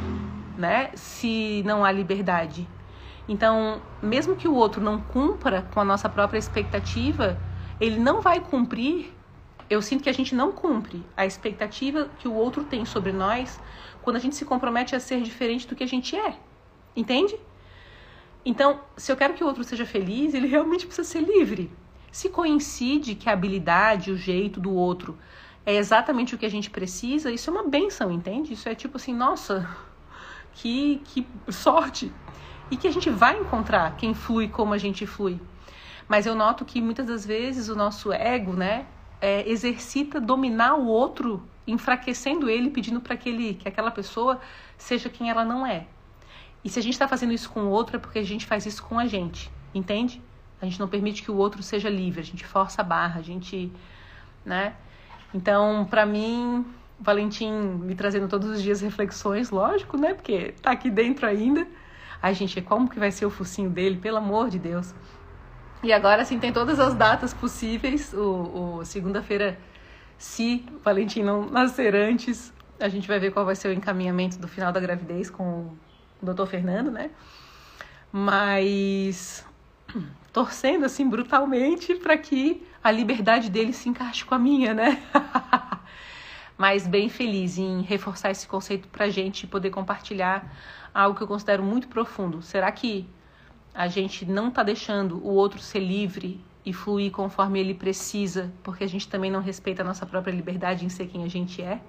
né? 0.55 0.91
Se 0.93 1.63
não 1.65 1.83
há 1.83 1.91
liberdade. 1.91 2.67
Então, 3.27 3.81
mesmo 4.01 4.35
que 4.35 4.47
o 4.47 4.53
outro 4.53 4.81
não 4.81 4.99
cumpra 4.99 5.65
com 5.73 5.79
a 5.79 5.85
nossa 5.85 6.09
própria 6.09 6.37
expectativa, 6.37 7.39
ele 7.79 7.97
não 7.97 8.21
vai 8.21 8.39
cumprir. 8.39 9.15
Eu 9.69 9.81
sinto 9.81 10.03
que 10.03 10.09
a 10.09 10.13
gente 10.13 10.35
não 10.35 10.51
cumpre 10.51 11.03
a 11.15 11.25
expectativa 11.25 12.09
que 12.19 12.27
o 12.27 12.33
outro 12.33 12.63
tem 12.63 12.83
sobre 12.85 13.11
nós 13.11 13.59
quando 14.09 14.15
a 14.15 14.19
gente 14.19 14.35
se 14.35 14.43
compromete 14.43 14.95
a 14.95 14.99
ser 14.99 15.21
diferente 15.21 15.67
do 15.67 15.75
que 15.75 15.83
a 15.83 15.87
gente 15.87 16.15
é. 16.15 16.35
Entende? 16.95 17.37
Então, 18.43 18.79
se 18.97 19.11
eu 19.11 19.15
quero 19.15 19.35
que 19.35 19.43
o 19.43 19.45
outro 19.45 19.63
seja 19.63 19.85
feliz, 19.85 20.33
ele 20.33 20.47
realmente 20.47 20.87
precisa 20.87 21.07
ser 21.07 21.19
livre. 21.19 21.71
Se 22.11 22.27
coincide 22.27 23.13
que 23.13 23.29
a 23.29 23.33
habilidade, 23.33 24.11
o 24.11 24.17
jeito 24.17 24.59
do 24.59 24.73
outro 24.73 25.15
é 25.63 25.75
exatamente 25.75 26.33
o 26.33 26.39
que 26.39 26.45
a 26.47 26.49
gente 26.49 26.71
precisa, 26.71 27.31
isso 27.31 27.51
é 27.51 27.53
uma 27.53 27.67
benção, 27.67 28.11
entende? 28.11 28.53
Isso 28.53 28.67
é 28.67 28.73
tipo 28.73 28.97
assim, 28.97 29.13
nossa, 29.13 29.69
que, 30.53 30.99
que 31.05 31.27
sorte! 31.51 32.11
E 32.71 32.77
que 32.77 32.87
a 32.87 32.91
gente 32.91 33.11
vai 33.11 33.39
encontrar 33.39 33.95
quem 33.95 34.15
flui 34.15 34.47
como 34.47 34.73
a 34.73 34.79
gente 34.79 35.05
flui. 35.05 35.39
Mas 36.07 36.25
eu 36.25 36.33
noto 36.33 36.65
que 36.65 36.81
muitas 36.81 37.05
das 37.05 37.27
vezes 37.27 37.69
o 37.69 37.75
nosso 37.75 38.11
ego, 38.11 38.53
né, 38.53 38.87
é, 39.21 39.47
exercita 39.47 40.19
dominar 40.19 40.73
o 40.73 40.87
outro 40.87 41.47
enfraquecendo 41.69 42.49
ele, 42.49 42.69
pedindo 42.69 42.99
para 42.99 43.15
que 43.15 43.29
ele, 43.29 43.53
que 43.53 43.67
aquela 43.67 43.91
pessoa 43.91 44.39
seja 44.77 45.09
quem 45.09 45.29
ela 45.29 45.45
não 45.45 45.65
é. 45.65 45.85
E 46.63 46.69
se 46.69 46.79
a 46.79 46.81
gente 46.81 46.93
está 46.93 47.07
fazendo 47.07 47.33
isso 47.33 47.49
com 47.49 47.61
o 47.61 47.69
outro 47.69 47.95
é 47.95 47.99
porque 47.99 48.19
a 48.19 48.23
gente 48.23 48.45
faz 48.45 48.65
isso 48.65 48.83
com 48.83 48.99
a 48.99 49.05
gente, 49.05 49.49
entende? 49.73 50.21
A 50.61 50.65
gente 50.65 50.79
não 50.79 50.87
permite 50.87 51.23
que 51.23 51.31
o 51.31 51.35
outro 51.35 51.63
seja 51.63 51.89
livre, 51.89 52.19
a 52.19 52.23
gente 52.23 52.45
força 52.45 52.81
a 52.81 52.83
barra, 52.83 53.19
a 53.19 53.23
gente, 53.23 53.71
né? 54.45 54.73
Então, 55.33 55.87
para 55.89 56.05
mim, 56.05 56.65
Valentim 56.99 57.51
me 57.51 57.95
trazendo 57.95 58.27
todos 58.27 58.49
os 58.49 58.61
dias 58.61 58.81
reflexões, 58.81 59.49
lógico, 59.51 59.97
né? 59.97 60.13
Porque 60.13 60.53
tá 60.61 60.71
aqui 60.71 60.89
dentro 60.89 61.25
ainda. 61.25 61.65
Ai, 62.21 62.33
gente, 62.33 62.61
como 62.61 62.89
que 62.89 62.99
vai 62.99 63.11
ser 63.11 63.25
o 63.25 63.29
focinho 63.29 63.69
dele? 63.69 63.97
Pelo 63.97 64.17
amor 64.17 64.49
de 64.49 64.59
Deus. 64.59 64.93
E 65.81 65.93
agora, 65.93 66.23
assim, 66.23 66.37
tem 66.37 66.51
todas 66.51 66.77
as 66.77 66.93
datas 66.93 67.33
possíveis. 67.33 68.13
O, 68.13 68.79
o 68.79 68.85
segunda-feira, 68.85 69.57
se 70.19 70.65
Valentim 70.83 71.23
não 71.23 71.49
nascer 71.49 71.95
antes, 71.95 72.53
a 72.77 72.89
gente 72.89 73.07
vai 73.07 73.17
ver 73.19 73.31
qual 73.31 73.45
vai 73.45 73.55
ser 73.55 73.69
o 73.69 73.73
encaminhamento 73.73 74.37
do 74.37 74.49
final 74.49 74.69
da 74.69 74.79
gravidez 74.79 75.29
com 75.29 75.73
o 76.21 76.25
doutor 76.25 76.45
Fernando, 76.45 76.91
né? 76.91 77.09
Mas 78.11 79.45
torcendo 80.33 80.83
assim 80.85 81.07
brutalmente 81.07 81.95
para 81.95 82.17
que 82.17 82.67
a 82.83 82.91
liberdade 82.91 83.49
dele 83.49 83.71
se 83.71 83.87
encaixe 83.87 84.25
com 84.25 84.35
a 84.35 84.39
minha, 84.39 84.73
né? 84.73 85.01
Mas 86.57 86.85
bem 86.85 87.07
feliz 87.07 87.57
em 87.57 87.81
reforçar 87.81 88.29
esse 88.29 88.45
conceito 88.45 88.89
para 88.89 89.05
a 89.05 89.09
gente 89.09 89.47
poder 89.47 89.69
compartilhar 89.69 90.53
algo 90.93 91.15
que 91.15 91.23
eu 91.23 91.27
considero 91.27 91.63
muito 91.63 91.87
profundo. 91.87 92.41
Será 92.41 92.69
que 92.73 93.07
a 93.73 93.87
gente 93.87 94.25
não 94.25 94.49
está 94.49 94.63
deixando 94.63 95.25
o 95.25 95.29
outro 95.29 95.61
ser 95.61 95.79
livre 95.79 96.43
e 96.65 96.73
fluir 96.73 97.11
conforme 97.11 97.59
ele 97.59 97.73
precisa, 97.73 98.51
porque 98.63 98.83
a 98.83 98.87
gente 98.87 99.07
também 99.07 99.31
não 99.31 99.41
respeita 99.41 99.81
a 99.81 99.85
nossa 99.85 100.05
própria 100.05 100.31
liberdade 100.31 100.85
em 100.85 100.89
ser 100.89 101.07
quem 101.07 101.23
a 101.23 101.27
gente 101.27 101.61
é? 101.61 101.79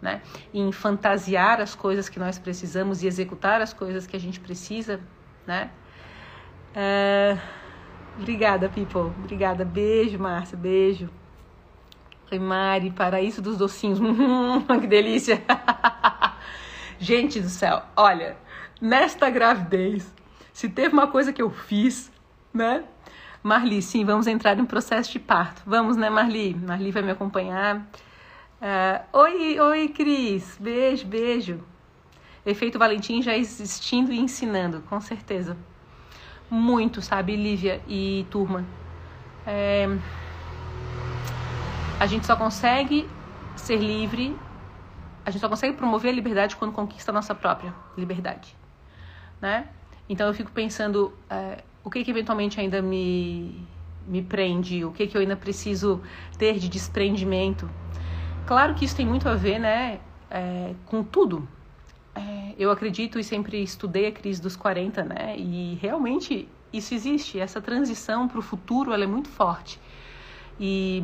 Né? 0.00 0.20
Em 0.52 0.70
fantasiar 0.70 1.60
as 1.60 1.74
coisas 1.74 2.08
que 2.08 2.18
nós 2.18 2.38
precisamos 2.38 3.02
e 3.02 3.06
executar 3.06 3.60
as 3.60 3.72
coisas 3.72 4.06
que 4.06 4.14
a 4.14 4.20
gente 4.20 4.38
precisa, 4.38 5.00
né? 5.46 5.70
É... 6.74 7.38
Obrigada, 8.18 8.68
people. 8.68 9.12
Obrigada. 9.18 9.64
Beijo, 9.64 10.18
Márcia. 10.18 10.56
Beijo. 10.56 11.08
Oi, 12.30 12.38
Mari. 12.38 12.90
Paraíso 12.90 13.40
dos 13.40 13.56
docinhos. 13.56 13.98
que 14.80 14.86
delícia. 14.86 15.42
Gente 16.98 17.40
do 17.40 17.48
céu, 17.48 17.82
olha, 17.94 18.38
nesta 18.80 19.28
gravidez, 19.28 20.14
se 20.52 20.68
teve 20.68 20.94
uma 20.94 21.06
coisa 21.06 21.32
que 21.32 21.42
eu 21.42 21.50
fiz, 21.50 22.10
né? 22.52 22.84
Marli, 23.46 23.80
sim, 23.80 24.04
vamos 24.04 24.26
entrar 24.26 24.58
em 24.58 24.64
processo 24.64 25.12
de 25.12 25.20
parto. 25.20 25.62
Vamos, 25.64 25.96
né, 25.96 26.10
Marli? 26.10 26.52
Marli 26.54 26.90
vai 26.90 27.02
me 27.02 27.12
acompanhar. 27.12 27.76
Uh, 27.76 29.18
oi, 29.18 29.60
oi, 29.60 29.88
Cris. 29.88 30.58
Beijo, 30.60 31.06
beijo. 31.06 31.60
Efeito 32.44 32.76
Valentim 32.76 33.22
já 33.22 33.36
existindo 33.36 34.12
e 34.12 34.18
ensinando, 34.18 34.82
com 34.88 35.00
certeza. 35.00 35.56
Muito, 36.50 37.00
sabe, 37.00 37.36
Lívia 37.36 37.80
e 37.86 38.26
turma. 38.30 38.64
É... 39.46 39.86
A 42.00 42.06
gente 42.06 42.26
só 42.26 42.34
consegue 42.34 43.08
ser 43.54 43.76
livre 43.76 44.36
a 45.24 45.30
gente 45.30 45.40
só 45.40 45.48
consegue 45.48 45.76
promover 45.76 46.12
a 46.12 46.14
liberdade 46.14 46.54
quando 46.54 46.72
conquista 46.72 47.10
a 47.10 47.14
nossa 47.14 47.34
própria 47.34 47.74
liberdade, 47.96 48.56
né? 49.40 49.68
Então 50.08 50.28
eu 50.28 50.34
fico 50.34 50.52
pensando 50.52 51.12
é, 51.28 51.64
o 51.86 51.90
que 51.90 52.02
que 52.02 52.10
eventualmente 52.10 52.58
ainda 52.60 52.82
me 52.82 53.64
me 54.08 54.22
prende, 54.22 54.84
o 54.84 54.92
que 54.92 55.06
que 55.06 55.16
eu 55.16 55.20
ainda 55.20 55.36
preciso 55.36 56.00
ter 56.38 56.58
de 56.58 56.68
desprendimento. 56.68 57.68
Claro 58.44 58.74
que 58.74 58.84
isso 58.84 58.94
tem 58.94 59.06
muito 59.06 59.28
a 59.28 59.34
ver, 59.34 59.58
né, 59.58 59.98
é, 60.30 60.74
com 60.84 61.02
tudo. 61.02 61.48
É, 62.14 62.54
eu 62.56 62.70
acredito 62.70 63.18
e 63.18 63.24
sempre 63.24 63.60
estudei 63.62 64.06
a 64.06 64.12
crise 64.12 64.40
dos 64.40 64.54
40, 64.54 65.02
né, 65.04 65.36
e 65.36 65.74
realmente 65.82 66.48
isso 66.72 66.94
existe. 66.94 67.40
Essa 67.40 67.60
transição 67.60 68.28
para 68.28 68.38
o 68.38 68.42
futuro, 68.42 68.92
ela 68.92 69.02
é 69.02 69.08
muito 69.08 69.28
forte. 69.28 69.80
E, 70.58 71.02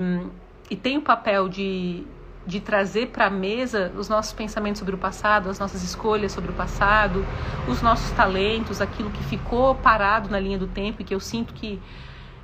e 0.71 0.77
tem 0.77 0.97
o 0.97 1.03
papel 1.03 1.49
de 1.49 2.05
de 2.47 2.61
trazer 2.61 3.09
para 3.09 3.27
a 3.27 3.31
mesa 3.31 3.93
os 3.97 4.09
nossos 4.09 4.33
pensamentos 4.33 4.79
sobre 4.81 4.95
o 4.95 4.99
passado, 4.99 5.49
as 5.49 5.59
nossas 5.59 5.83
escolhas 5.83 6.33
sobre 6.33 6.51
o 6.51 6.55
passado, 6.55 7.25
os 7.69 7.81
nossos 7.81 8.11
talentos, 8.13 8.81
aquilo 8.81 9.11
que 9.11 9.23
ficou 9.23 9.75
parado 9.77 10.29
na 10.29 10.41
linha 10.41 10.59
do 10.59 10.67
tempo 10.67 11.03
e 11.03 11.05
que 11.05 11.15
eu 11.15 11.21
sinto 11.21 11.55
que 11.55 11.81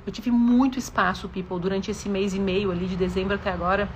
eu 0.05 0.11
tive 0.11 0.31
muito 0.31 0.79
espaço, 0.79 1.27
people, 1.29 1.59
durante 1.59 1.91
esse 1.91 2.07
mês 2.07 2.33
e 2.33 2.39
meio 2.39 2.71
ali 2.71 2.87
de 2.87 2.95
dezembro 2.95 3.35
até 3.35 3.51
agora, 3.51 3.89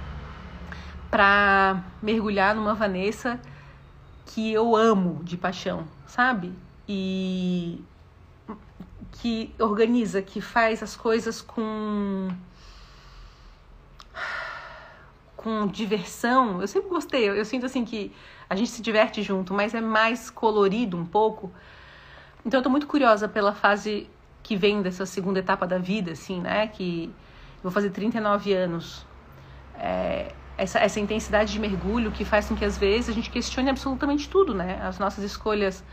para 1.10 1.84
mergulhar 2.02 2.54
numa 2.54 2.74
Vanessa 2.74 3.40
que 4.26 4.52
eu 4.52 4.76
amo 4.76 5.22
de 5.24 5.38
paixão, 5.38 5.88
sabe? 6.06 6.52
E 6.88 7.82
que 9.14 9.54
organiza, 9.60 10.22
que 10.22 10.42
faz 10.42 10.84
as 10.84 10.96
coisas 10.96 11.42
com 11.42 12.30
com 15.44 15.68
diversão. 15.68 16.62
Eu 16.62 16.68
sempre 16.68 16.90
gostei, 16.90 17.28
eu, 17.28 17.36
eu, 17.36 17.46
sinto 17.46 17.66
assim 17.66 17.84
que 17.84 18.12
a 18.50 18.56
gente 18.56 18.70
se 18.70 18.82
diverte 18.82 19.22
junto, 19.22 19.54
mas 19.54 19.74
é 19.74 19.82
mais 19.82 20.30
colorido 20.30 20.98
um 20.98 21.06
pouco. 21.06 21.52
Então 22.46 22.60
eu 22.60 22.64
tô 22.64 22.70
muito 22.70 22.88
curiosa 22.88 23.28
pela 23.28 23.54
fase 23.54 24.10
que 24.42 24.56
vem 24.56 24.82
dessa 24.82 25.06
segunda 25.06 25.40
etapa 25.40 25.68
da 25.68 25.78
vida, 25.78 26.14
assim, 26.14 26.42
né? 26.42 26.68
Que 26.68 27.06
eu 27.58 27.64
vou 27.64 27.72
fazer 27.72 27.90
39 27.90 28.54
anos. 28.54 29.06
É, 29.78 30.34
essa, 30.58 30.80
essa 30.80 31.00
intensidade 31.00 31.52
de 31.52 31.60
mergulho 31.60 32.12
que 32.12 32.24
faz 32.24 32.48
com 32.48 32.56
que 32.56 32.64
às 32.64 32.78
vezes 32.78 33.10
a 33.10 33.14
gente 33.14 33.30
questione 33.30 33.70
absolutamente 33.70 34.30
tudo, 34.30 34.54
né? 34.54 34.80
As 34.82 34.98
nossas 34.98 35.24
escolhas, 35.24 35.84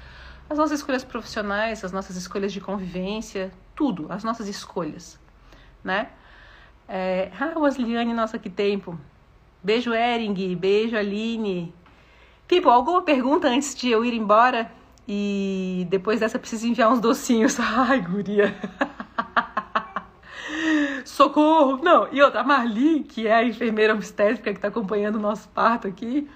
as 0.49 0.59
nossas 0.59 0.81
escolhas 0.81 1.03
profissionais, 1.03 1.85
as 1.85 1.93
nossas 1.93 2.17
escolhas 2.17 2.53
de 2.53 2.61
convivência, 2.61 3.51
tudo, 3.75 4.07
as 4.11 4.23
nossas 4.23 4.49
escolhas, 4.49 5.19
né? 5.83 6.09
É, 6.89 7.31
ah, 7.39 7.59
Wasliane, 7.59 8.13
nossa, 8.13 8.39
que 8.39 8.51
tempo. 8.51 8.99
Beijo, 9.63 9.93
Ering. 9.93 10.57
Beijo, 10.57 10.97
Aline. 10.97 11.75
People, 12.49 12.71
alguma 12.71 13.03
pergunta 13.03 13.49
antes 13.49 13.75
de 13.75 13.91
eu 13.91 14.05
ir 14.05 14.15
embora? 14.15 14.71
E 15.07 15.87
depois 15.91 16.21
dessa, 16.21 16.39
preciso 16.39 16.67
enviar 16.67 16.91
uns 16.93 17.01
docinhos. 17.01 17.59
Ai, 17.61 18.01
guria. 18.01 18.55
Socorro! 21.05 21.83
Não, 21.83 22.09
e 22.13 22.23
outra, 22.23 22.41
a 22.41 22.45
Marli, 22.45 23.01
que 23.01 23.27
é 23.27 23.35
a 23.35 23.45
enfermeira 23.45 23.93
obstétrica 23.95 24.51
que 24.51 24.59
está 24.59 24.69
acompanhando 24.69 25.17
o 25.17 25.21
nosso 25.21 25.49
parto 25.49 25.87
aqui, 25.87 26.29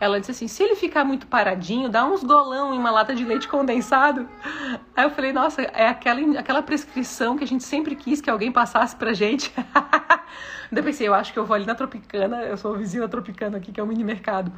ela 0.00 0.20
disse 0.20 0.30
assim: 0.30 0.48
se 0.48 0.62
ele 0.62 0.76
ficar 0.76 1.04
muito 1.04 1.26
paradinho, 1.26 1.88
dá 1.88 2.04
uns 2.04 2.22
golão 2.22 2.72
em 2.72 2.78
uma 2.78 2.90
lata 2.90 3.14
de 3.14 3.24
leite 3.24 3.48
condensado. 3.48 4.28
Aí 4.96 5.04
eu 5.04 5.10
falei: 5.10 5.32
nossa, 5.32 5.62
é 5.62 5.88
aquela, 5.88 6.38
aquela 6.38 6.62
prescrição 6.62 7.36
que 7.36 7.44
a 7.44 7.46
gente 7.46 7.64
sempre 7.64 7.96
quis 7.96 8.20
que 8.20 8.30
alguém 8.30 8.52
passasse 8.52 8.94
pra 8.94 9.12
gente. 9.12 9.52
Daí 10.70 10.82
pensei: 10.84 11.08
eu 11.08 11.14
acho 11.14 11.32
que 11.32 11.38
eu 11.38 11.44
vou 11.44 11.56
ali 11.56 11.66
na 11.66 11.74
Tropicana, 11.74 12.42
eu 12.42 12.56
sou 12.56 12.76
vizinha 12.76 13.02
da 13.02 13.08
Tropicana 13.08 13.58
aqui, 13.58 13.72
que 13.72 13.80
é 13.80 13.82
o 13.82 13.86
mini 13.86 14.04
mercado. 14.04 14.52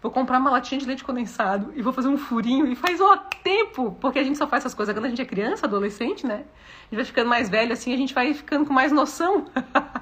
Vou 0.00 0.10
comprar 0.10 0.38
uma 0.38 0.50
latinha 0.50 0.80
de 0.80 0.86
leite 0.86 1.04
condensado 1.04 1.72
e 1.74 1.82
vou 1.82 1.92
fazer 1.92 2.08
um 2.08 2.16
furinho. 2.16 2.66
E 2.66 2.74
faz 2.74 3.00
ó 3.00 3.16
tempo, 3.42 3.96
porque 4.00 4.18
a 4.18 4.24
gente 4.24 4.38
só 4.38 4.46
faz 4.46 4.62
essas 4.62 4.74
coisas 4.74 4.94
quando 4.94 5.06
a 5.06 5.08
gente 5.08 5.20
é 5.20 5.24
criança, 5.26 5.66
adolescente, 5.66 6.26
né? 6.26 6.44
A 6.44 6.84
gente 6.84 6.96
vai 6.96 7.04
ficando 7.04 7.28
mais 7.28 7.50
velho 7.50 7.72
assim, 7.72 7.92
a 7.92 7.96
gente 7.96 8.14
vai 8.14 8.32
ficando 8.32 8.64
com 8.64 8.72
mais 8.72 8.92
noção. 8.92 9.46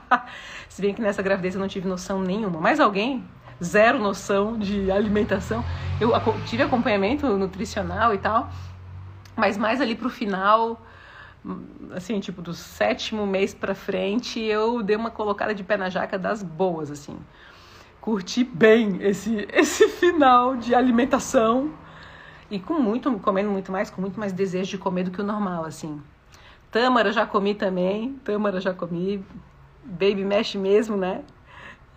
Se 0.68 0.82
bem 0.82 0.94
que 0.94 1.00
nessa 1.00 1.22
gravidez 1.22 1.54
eu 1.54 1.60
não 1.60 1.68
tive 1.68 1.88
noção 1.88 2.20
nenhuma. 2.20 2.60
Mais 2.60 2.78
alguém? 2.78 3.24
Zero 3.62 3.98
noção 3.98 4.58
de 4.58 4.90
alimentação. 4.90 5.64
Eu 6.00 6.12
tive 6.44 6.62
acompanhamento 6.62 7.26
nutricional 7.36 8.14
e 8.14 8.18
tal, 8.18 8.50
mas 9.36 9.56
mais 9.56 9.80
ali 9.80 9.94
pro 9.94 10.10
final, 10.10 10.80
assim, 11.94 12.20
tipo, 12.20 12.40
do 12.40 12.54
sétimo 12.54 13.26
mês 13.26 13.54
pra 13.54 13.74
frente, 13.74 14.40
eu 14.40 14.82
dei 14.82 14.96
uma 14.96 15.10
colocada 15.10 15.54
de 15.54 15.62
pé 15.62 15.76
na 15.76 15.88
jaca 15.90 16.18
das 16.18 16.42
boas, 16.42 16.90
assim. 16.90 17.18
Curti 18.00 18.44
bem 18.44 18.98
esse, 19.02 19.46
esse 19.52 19.88
final 19.88 20.56
de 20.56 20.74
alimentação 20.74 21.72
e 22.50 22.58
com 22.58 22.74
muito, 22.74 23.10
comendo 23.20 23.50
muito 23.50 23.72
mais, 23.72 23.90
com 23.90 24.00
muito 24.00 24.18
mais 24.18 24.32
desejo 24.32 24.70
de 24.70 24.78
comer 24.78 25.04
do 25.04 25.10
que 25.10 25.20
o 25.20 25.24
normal, 25.24 25.64
assim. 25.64 26.02
Tâmara 26.70 27.12
já 27.12 27.24
comi 27.24 27.54
também, 27.54 28.14
tâmara 28.24 28.60
já 28.60 28.74
comi, 28.74 29.24
baby 29.84 30.24
mexe 30.24 30.58
mesmo, 30.58 30.96
né? 30.96 31.22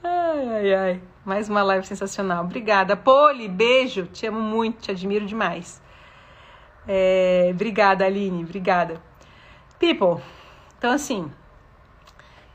Ai, 0.04 0.50
ai, 0.50 0.74
ai. 0.74 1.02
Mais 1.28 1.50
uma 1.50 1.62
live 1.62 1.86
sensacional. 1.86 2.46
Obrigada. 2.46 2.96
Poli, 2.96 3.50
beijo. 3.50 4.06
Te 4.06 4.26
amo 4.26 4.40
muito, 4.40 4.84
te 4.84 4.92
admiro 4.92 5.26
demais. 5.26 5.82
É, 6.88 7.50
obrigada, 7.52 8.06
Aline. 8.06 8.46
Obrigada. 8.46 9.02
People, 9.78 10.24
então 10.78 10.90
assim, 10.90 11.30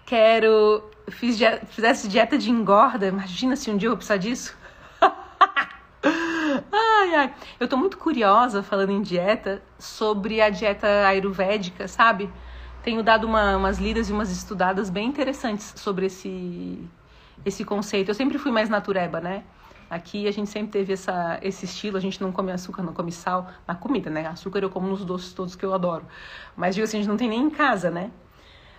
quero. 0.06 0.82
Fiz 1.10 1.38
fizesse 1.68 2.08
dieta 2.08 2.38
de 2.38 2.50
engorda. 2.50 3.08
Imagina 3.08 3.56
se 3.56 3.70
um 3.70 3.76
dia 3.76 3.90
eu 3.90 3.94
precisar 3.94 4.16
disso. 4.16 4.56
ai, 6.02 7.14
ai. 7.14 7.34
Eu 7.60 7.68
tô 7.68 7.76
muito 7.76 7.98
curiosa, 7.98 8.62
falando 8.62 8.90
em 8.90 9.02
dieta, 9.02 9.62
sobre 9.78 10.40
a 10.40 10.48
dieta 10.48 11.06
ayurvédica, 11.06 11.86
sabe? 11.86 12.30
Tenho 12.82 13.02
dado 13.02 13.26
uma, 13.26 13.54
umas 13.54 13.78
lidas 13.78 14.08
e 14.08 14.14
umas 14.14 14.30
estudadas 14.30 14.88
bem 14.88 15.08
interessantes 15.08 15.74
sobre 15.76 16.06
esse 16.06 16.88
esse 17.44 17.64
conceito. 17.64 18.10
Eu 18.10 18.14
sempre 18.14 18.38
fui 18.38 18.50
mais 18.50 18.68
natureba, 18.68 19.20
né? 19.20 19.42
Aqui 19.90 20.26
a 20.26 20.30
gente 20.30 20.48
sempre 20.48 20.72
teve 20.72 20.94
essa, 20.94 21.38
esse 21.42 21.66
estilo, 21.66 21.98
a 21.98 22.00
gente 22.00 22.20
não 22.22 22.32
come 22.32 22.50
açúcar, 22.50 22.82
não 22.82 22.94
come 22.94 23.12
sal 23.12 23.50
na 23.68 23.74
comida, 23.74 24.08
né? 24.08 24.26
Açúcar 24.26 24.60
eu 24.60 24.70
como 24.70 24.88
nos 24.88 25.04
doces 25.04 25.34
todos 25.34 25.54
que 25.54 25.64
eu 25.64 25.74
adoro. 25.74 26.06
Mas 26.56 26.74
digo 26.74 26.84
assim, 26.84 26.96
a 26.96 27.00
gente 27.00 27.10
não 27.10 27.16
tem 27.18 27.28
nem 27.28 27.42
em 27.42 27.50
casa, 27.50 27.90
né? 27.90 28.10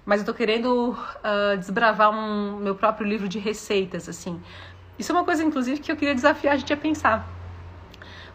Mas 0.06 0.22
eu 0.22 0.26
tô 0.26 0.34
querendo 0.34 0.92
uh, 0.92 1.58
desbravar 1.58 2.10
um 2.10 2.58
meu 2.58 2.76
próprio 2.76 3.08
livro 3.08 3.28
de 3.28 3.38
receitas, 3.38 4.10
assim. 4.10 4.42
Isso 4.98 5.12
é 5.12 5.16
uma 5.16 5.24
coisa, 5.24 5.44
inclusive, 5.44 5.80
que 5.80 5.92
eu 5.92 5.96
queria 5.96 6.16
desafiar 6.16 6.56
a 6.56 6.58
gente 6.58 6.74
a 6.74 6.78
pensar. 6.78 7.28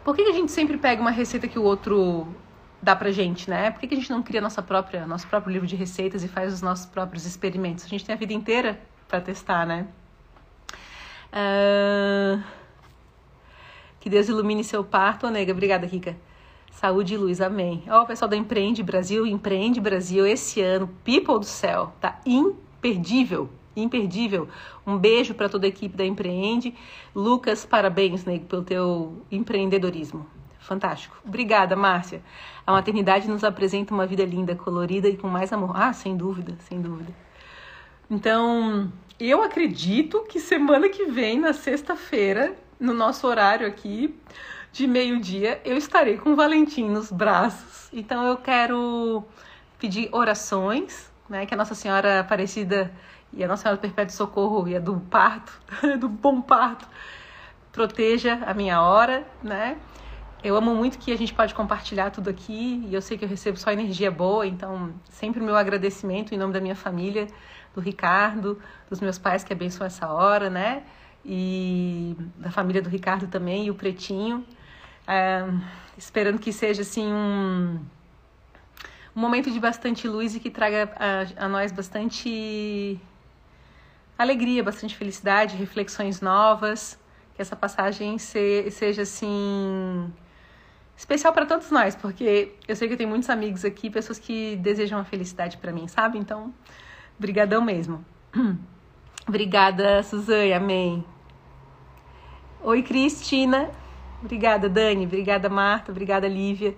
Por 0.03 0.15
que, 0.15 0.23
que 0.23 0.29
a 0.29 0.33
gente 0.33 0.51
sempre 0.51 0.77
pega 0.77 1.01
uma 1.01 1.11
receita 1.11 1.47
que 1.47 1.59
o 1.59 1.63
outro 1.63 2.27
dá 2.81 2.95
pra 2.95 3.11
gente, 3.11 3.49
né? 3.49 3.71
Por 3.71 3.81
que, 3.81 3.87
que 3.87 3.93
a 3.93 3.97
gente 3.97 4.09
não 4.09 4.23
cria 4.23 4.39
nossa 4.39 4.61
própria, 4.61 5.05
nosso 5.05 5.27
próprio 5.27 5.51
livro 5.51 5.67
de 5.67 5.75
receitas 5.75 6.23
e 6.23 6.27
faz 6.27 6.53
os 6.53 6.61
nossos 6.61 6.85
próprios 6.85 7.25
experimentos? 7.25 7.83
A 7.83 7.87
gente 7.87 8.05
tem 8.05 8.15
a 8.15 8.17
vida 8.17 8.33
inteira 8.33 8.79
para 9.07 9.19
testar, 9.19 9.65
né? 9.65 9.85
Uh... 11.33 12.43
Que 13.99 14.09
Deus 14.09 14.29
ilumine 14.29 14.63
seu 14.63 14.83
parto, 14.83 15.29
nega. 15.29 15.51
Obrigada, 15.51 15.85
Rica. 15.85 16.15
Saúde 16.71 17.15
e 17.15 17.17
luz, 17.17 17.41
amém. 17.41 17.83
Ó, 17.89 17.99
oh, 17.99 18.03
o 18.03 18.05
pessoal 18.05 18.29
da 18.29 18.37
Empreende 18.37 18.81
Brasil, 18.81 19.25
Empreende 19.25 19.81
Brasil 19.81 20.25
esse 20.25 20.61
ano, 20.61 20.87
people 21.03 21.39
do 21.39 21.45
céu, 21.45 21.93
tá 21.99 22.19
imperdível 22.25 23.49
imperdível. 23.81 24.47
Um 24.85 24.97
beijo 24.97 25.33
para 25.33 25.49
toda 25.49 25.65
a 25.65 25.69
equipe 25.69 25.95
da 25.95 26.05
Empreende. 26.05 26.73
Lucas, 27.15 27.65
parabéns, 27.65 28.25
nego, 28.25 28.45
pelo 28.45 28.63
teu 28.63 29.21
empreendedorismo. 29.31 30.25
Fantástico. 30.59 31.17
Obrigada, 31.25 31.75
Márcia. 31.75 32.21
A 32.65 32.71
maternidade 32.71 33.27
nos 33.27 33.43
apresenta 33.43 33.93
uma 33.93 34.05
vida 34.05 34.23
linda, 34.23 34.55
colorida 34.55 35.07
e 35.07 35.17
com 35.17 35.27
mais 35.27 35.51
amor. 35.51 35.71
Ah, 35.75 35.93
sem 35.93 36.15
dúvida, 36.15 36.55
sem 36.59 36.81
dúvida. 36.81 37.13
Então, 38.09 38.91
eu 39.19 39.43
acredito 39.43 40.23
que 40.23 40.39
semana 40.39 40.87
que 40.87 41.05
vem, 41.05 41.39
na 41.39 41.53
sexta-feira, 41.53 42.55
no 42.79 42.93
nosso 42.93 43.27
horário 43.27 43.67
aqui, 43.67 44.15
de 44.71 44.87
meio-dia, 44.87 45.59
eu 45.65 45.75
estarei 45.75 46.17
com 46.17 46.31
o 46.31 46.35
Valentim 46.35 46.87
nos 46.87 47.11
braços. 47.11 47.89
Então, 47.91 48.25
eu 48.25 48.37
quero 48.37 49.23
pedir 49.77 50.09
orações, 50.11 51.11
né? 51.27 51.45
Que 51.45 51.53
a 51.53 51.57
Nossa 51.57 51.75
Senhora 51.75 52.21
Aparecida 52.21 52.91
e 53.33 53.43
a 53.43 53.47
Nossa 53.47 53.63
Senhora 53.63 53.77
do 53.77 53.81
Perpétuo 53.81 54.15
Socorro 54.15 54.67
e 54.67 54.75
a 54.75 54.79
do 54.79 54.99
parto, 54.99 55.59
do 55.99 56.07
bom 56.07 56.41
parto, 56.41 56.87
proteja 57.71 58.39
a 58.45 58.53
minha 58.53 58.81
hora, 58.81 59.27
né? 59.43 59.77
Eu 60.41 60.55
amo 60.55 60.73
muito 60.73 60.97
que 60.97 61.11
a 61.11 61.17
gente 61.17 61.33
pode 61.33 61.53
compartilhar 61.53 62.11
tudo 62.11 62.29
aqui 62.29 62.85
e 62.87 62.93
eu 62.93 63.01
sei 63.01 63.17
que 63.17 63.25
eu 63.25 63.29
recebo 63.29 63.57
só 63.57 63.71
energia 63.71 64.09
boa, 64.09 64.47
então 64.47 64.93
sempre 65.09 65.41
o 65.41 65.43
meu 65.43 65.55
agradecimento 65.57 66.33
em 66.33 66.37
nome 66.37 66.53
da 66.53 66.61
minha 66.61 66.75
família, 66.75 67.27
do 67.73 67.81
Ricardo, 67.81 68.61
dos 68.89 68.99
meus 68.99 69.17
pais 69.17 69.43
que 69.43 69.53
abençoam 69.53 69.87
essa 69.87 70.07
hora, 70.11 70.49
né? 70.49 70.83
E 71.25 72.15
da 72.37 72.51
família 72.51 72.81
do 72.81 72.89
Ricardo 72.89 73.27
também 73.27 73.65
e 73.65 73.71
o 73.71 73.75
Pretinho. 73.75 74.45
É, 75.07 75.43
esperando 75.97 76.39
que 76.39 76.53
seja 76.53 76.81
assim 76.81 77.11
um, 77.11 77.79
um 79.15 79.19
momento 79.19 79.51
de 79.51 79.59
bastante 79.59 80.07
luz 80.07 80.35
e 80.35 80.39
que 80.39 80.49
traga 80.49 80.91
a, 80.95 81.45
a 81.45 81.49
nós 81.49 81.71
bastante 81.71 82.99
alegria, 84.17 84.63
bastante 84.63 84.95
felicidade, 84.95 85.55
reflexões 85.55 86.21
novas, 86.21 86.99
que 87.35 87.41
essa 87.41 87.55
passagem 87.55 88.17
se, 88.17 88.69
seja 88.71 89.03
assim 89.03 90.13
especial 90.95 91.31
para 91.31 91.45
todos 91.45 91.71
nós, 91.71 91.95
porque 91.95 92.51
eu 92.67 92.75
sei 92.75 92.89
que 92.89 92.95
eu 92.95 92.97
tenho 92.97 93.09
muitos 93.09 93.29
amigos 93.29 93.63
aqui, 93.63 93.89
pessoas 93.89 94.19
que 94.19 94.57
desejam 94.57 94.99
a 94.99 95.05
felicidade 95.05 95.57
para 95.57 95.71
mim, 95.71 95.87
sabe? 95.87 96.17
Então, 96.17 96.53
brigadão 97.19 97.61
mesmo. 97.61 98.03
Obrigada, 99.27 100.01
Suzane, 100.01 100.53
amém. 100.53 101.05
Oi, 102.63 102.81
Cristina. 102.81 103.69
Obrigada, 104.21 104.67
Dani. 104.67 105.05
Obrigada, 105.05 105.49
Marta. 105.49 105.91
Obrigada, 105.91 106.27
Lívia. 106.27 106.75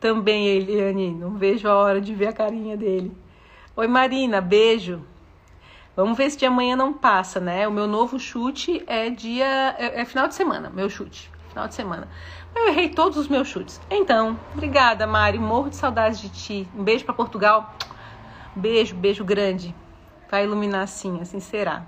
Também, 0.00 0.48
Eliane. 0.48 1.12
Não 1.12 1.36
vejo 1.36 1.68
a 1.68 1.74
hora 1.74 2.00
de 2.00 2.14
ver 2.14 2.28
a 2.28 2.32
carinha 2.32 2.76
dele. 2.76 3.16
Oi, 3.76 3.86
Marina. 3.86 4.40
Beijo. 4.40 5.02
Vamos 5.94 6.16
ver 6.16 6.30
se 6.30 6.38
de 6.38 6.46
amanhã 6.46 6.74
não 6.74 6.92
passa, 6.92 7.38
né? 7.38 7.68
O 7.68 7.70
meu 7.70 7.86
novo 7.86 8.18
chute 8.18 8.82
é 8.86 9.10
dia. 9.10 9.76
É, 9.78 10.00
é, 10.00 10.04
final 10.04 10.26
de 10.26 10.34
semana, 10.34 10.70
meu 10.70 10.88
chute. 10.88 11.30
Final 11.50 11.68
de 11.68 11.74
semana. 11.74 12.08
Eu 12.54 12.68
errei 12.68 12.88
todos 12.88 13.16
os 13.16 13.28
meus 13.28 13.48
chutes. 13.48 13.80
Então, 13.90 14.38
obrigada, 14.54 15.06
Mari. 15.06 15.38
Morro 15.38 15.70
de 15.70 15.76
saudades 15.76 16.20
de 16.20 16.28
ti. 16.30 16.68
Um 16.74 16.82
beijo 16.82 17.04
para 17.04 17.14
Portugal. 17.14 17.74
Beijo, 18.54 18.94
beijo 18.94 19.24
grande. 19.24 19.74
Vai 20.30 20.44
iluminar 20.44 20.82
assim, 20.82 21.20
assim 21.20 21.40
será. 21.40 21.86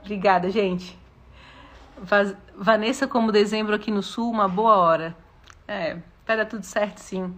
Obrigada, 0.00 0.50
gente. 0.50 0.96
Vanessa, 2.56 3.06
como 3.06 3.32
dezembro 3.32 3.74
aqui 3.74 3.90
no 3.90 4.02
sul, 4.02 4.30
uma 4.30 4.48
boa 4.48 4.76
hora. 4.76 5.16
É, 5.66 5.96
vai 6.26 6.36
dar 6.36 6.46
tudo 6.46 6.64
certo, 6.64 6.98
sim. 6.98 7.34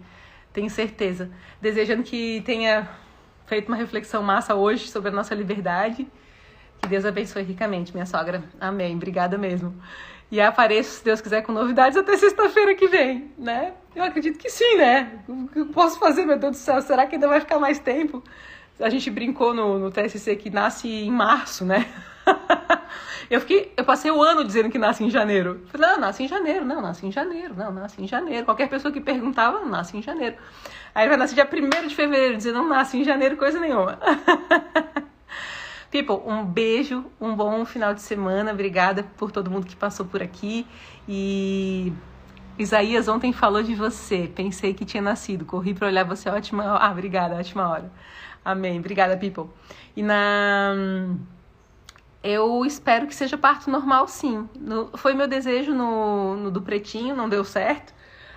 Tenho 0.53 0.69
certeza. 0.69 1.31
Desejando 1.61 2.03
que 2.03 2.41
tenha 2.41 2.87
feito 3.47 3.67
uma 3.67 3.77
reflexão 3.77 4.21
massa 4.21 4.53
hoje 4.53 4.87
sobre 4.87 5.09
a 5.09 5.13
nossa 5.13 5.33
liberdade. 5.33 6.07
Que 6.81 6.87
Deus 6.87 7.05
abençoe 7.05 7.43
ricamente, 7.43 7.93
minha 7.93 8.05
sogra. 8.05 8.43
Amém. 8.59 8.95
Obrigada 8.95 9.37
mesmo. 9.37 9.73
E 10.31 10.39
apareço, 10.39 10.97
se 10.97 11.03
Deus 11.03 11.21
quiser, 11.21 11.41
com 11.41 11.51
novidades 11.51 11.97
até 11.97 12.15
sexta-feira 12.15 12.75
que 12.75 12.87
vem, 12.87 13.31
né? 13.37 13.73
Eu 13.99 14.05
acredito 14.05 14.39
que 14.39 14.49
sim, 14.49 14.77
né? 14.77 15.11
O 15.27 15.45
que 15.49 15.59
eu 15.59 15.65
posso 15.65 15.99
fazer, 15.99 16.25
meu 16.25 16.39
Deus 16.39 16.53
do 16.53 16.57
céu? 16.57 16.81
Será 16.81 17.05
que 17.05 17.15
ainda 17.15 17.27
vai 17.27 17.41
ficar 17.41 17.59
mais 17.59 17.79
tempo? 17.79 18.23
A 18.79 18.89
gente 18.89 19.11
brincou 19.11 19.53
no, 19.53 19.77
no 19.77 19.91
TSC 19.91 20.37
que 20.37 20.49
nasce 20.49 20.87
em 20.87 21.11
março, 21.11 21.65
né? 21.65 21.85
eu 23.29 23.41
fiquei, 23.41 23.73
eu 23.75 23.83
passei 23.83 24.09
o 24.09 24.23
ano 24.23 24.45
dizendo 24.45 24.69
que 24.69 24.77
nasce 24.77 25.03
em 25.03 25.09
janeiro. 25.09 25.65
Falei, 25.67 25.89
não, 25.89 25.99
nasce 25.99 26.23
em 26.23 26.29
janeiro, 26.29 26.63
não, 26.63 26.81
nasce 26.81 27.05
em 27.05 27.11
janeiro, 27.11 27.53
não, 27.53 27.73
nasce 27.73 28.01
em 28.01 28.07
janeiro. 28.07 28.45
Qualquer 28.45 28.69
pessoa 28.69 28.89
que 28.89 29.01
perguntava, 29.01 29.65
nasce 29.65 29.97
em 29.97 30.01
janeiro. 30.01 30.37
Aí 30.95 31.05
vai 31.05 31.17
nascer 31.17 31.35
dia 31.35 31.49
1 31.51 31.87
de 31.89 31.93
fevereiro, 31.93 32.37
dizendo 32.37 32.59
não 32.59 32.69
nasce 32.69 32.97
em 32.97 33.03
janeiro, 33.03 33.35
coisa 33.35 33.59
nenhuma. 33.59 33.99
People, 35.91 36.21
um 36.25 36.45
beijo, 36.45 37.03
um 37.19 37.35
bom 37.35 37.65
final 37.65 37.93
de 37.93 38.01
semana. 38.01 38.53
Obrigada 38.53 39.03
por 39.17 39.29
todo 39.29 39.51
mundo 39.51 39.67
que 39.67 39.75
passou 39.75 40.05
por 40.05 40.23
aqui. 40.23 40.65
E 41.05 41.91
Isaías 42.63 43.07
ontem 43.07 43.31
falou 43.33 43.63
de 43.63 43.75
você. 43.75 44.31
Pensei 44.33 44.73
que 44.73 44.85
tinha 44.85 45.01
nascido. 45.01 45.45
Corri 45.45 45.73
para 45.73 45.87
olhar 45.87 46.03
você. 46.03 46.29
Ótima. 46.29 46.77
Ah, 46.77 46.91
obrigada, 46.91 47.35
ótima 47.35 47.67
hora. 47.67 47.91
Amém. 48.43 48.79
Obrigada, 48.79 49.17
people. 49.17 49.49
E 49.95 50.03
na. 50.03 50.73
Eu 52.21 52.65
espero 52.65 53.07
que 53.07 53.15
seja 53.15 53.37
parto 53.37 53.69
normal, 53.69 54.07
sim. 54.07 54.49
No... 54.55 54.89
Foi 54.97 55.13
meu 55.13 55.27
desejo 55.27 55.73
no... 55.73 56.35
no 56.35 56.51
do 56.51 56.61
pretinho, 56.61 57.15
não 57.15 57.29
deu 57.29 57.43
certo. 57.45 57.93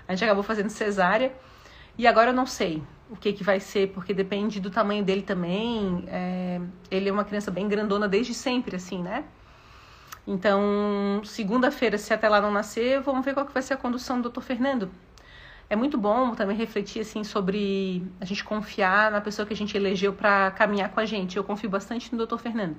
A 0.06 0.14
gente 0.14 0.24
acabou 0.24 0.42
fazendo 0.42 0.70
cesárea. 0.70 1.32
E 1.98 2.06
agora 2.06 2.30
eu 2.30 2.35
não 2.35 2.46
sei 2.46 2.82
o 3.11 3.16
que, 3.16 3.32
que 3.32 3.44
vai 3.44 3.61
ser, 3.61 3.88
porque 3.90 4.14
depende 4.14 4.61
do 4.61 4.70
tamanho 4.70 5.04
dele 5.04 5.22
também. 5.22 6.04
É, 6.08 6.61
ele 6.90 7.08
é 7.08 7.12
uma 7.12 7.24
criança 7.24 7.50
bem 7.50 7.68
grandona 7.68 8.08
desde 8.08 8.32
sempre, 8.32 8.76
assim, 8.76 9.02
né? 9.02 9.24
Então, 10.26 11.20
segunda-feira, 11.24 11.98
se 11.98 12.14
até 12.14 12.28
lá 12.28 12.40
não 12.40 12.50
nascer, 12.50 13.00
vamos 13.00 13.24
ver 13.24 13.35
qual 13.35 13.46
que 13.46 13.52
vai 13.52 13.62
ser 13.62 13.74
a 13.74 13.76
condução 13.76 14.20
do 14.20 14.30
Dr. 14.30 14.40
Fernando. 14.40 14.90
É 15.68 15.76
muito 15.76 15.98
bom 15.98 16.35
também 16.35 16.56
refletir 16.56 17.00
assim 17.00 17.24
sobre 17.24 18.06
a 18.20 18.24
gente 18.24 18.44
confiar 18.44 19.11
na 19.11 19.20
pessoa 19.20 19.46
que 19.46 19.54
a 19.54 19.56
gente 19.56 19.76
elegeu 19.76 20.12
para 20.12 20.50
caminhar 20.52 20.90
com 20.90 21.00
a 21.00 21.06
gente. 21.06 21.37
Eu 21.37 21.44
confio 21.44 21.70
bastante 21.70 22.14
no 22.14 22.26
Dr. 22.26 22.38
Fernando. 22.38 22.76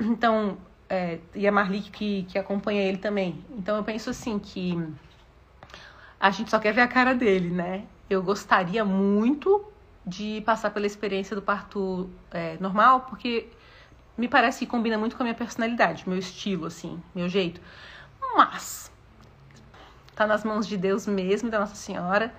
Então, 0.00 0.58
é, 0.88 1.18
e 1.34 1.46
a 1.46 1.52
Marli 1.52 1.80
que, 1.80 2.24
que 2.24 2.38
acompanha 2.38 2.82
ele 2.82 2.98
também. 2.98 3.44
Então, 3.50 3.76
eu 3.76 3.84
penso 3.84 4.10
assim 4.10 4.38
que 4.38 4.76
a 6.18 6.30
gente 6.30 6.50
só 6.50 6.58
quer 6.58 6.72
ver 6.72 6.82
a 6.82 6.88
cara 6.88 7.14
dele, 7.14 7.50
né? 7.50 7.84
eu 8.10 8.20
gostaria 8.22 8.84
muito 8.84 9.64
de 10.04 10.40
passar 10.40 10.70
pela 10.70 10.84
experiência 10.84 11.36
do 11.36 11.40
parto 11.40 12.10
é, 12.32 12.56
normal, 12.58 13.02
porque 13.02 13.46
me 14.20 14.28
parece 14.28 14.58
que 14.58 14.66
combina 14.66 14.98
muito 14.98 15.16
com 15.16 15.22
a 15.22 15.24
minha 15.24 15.34
personalidade, 15.34 16.06
meu 16.06 16.18
estilo, 16.18 16.66
assim, 16.66 17.02
meu 17.14 17.26
jeito. 17.26 17.58
Mas 18.36 18.92
tá 20.14 20.26
nas 20.26 20.44
mãos 20.44 20.66
de 20.66 20.76
Deus 20.76 21.06
mesmo, 21.06 21.48
da 21.48 21.58
Nossa 21.58 21.74
Senhora, 21.74 22.30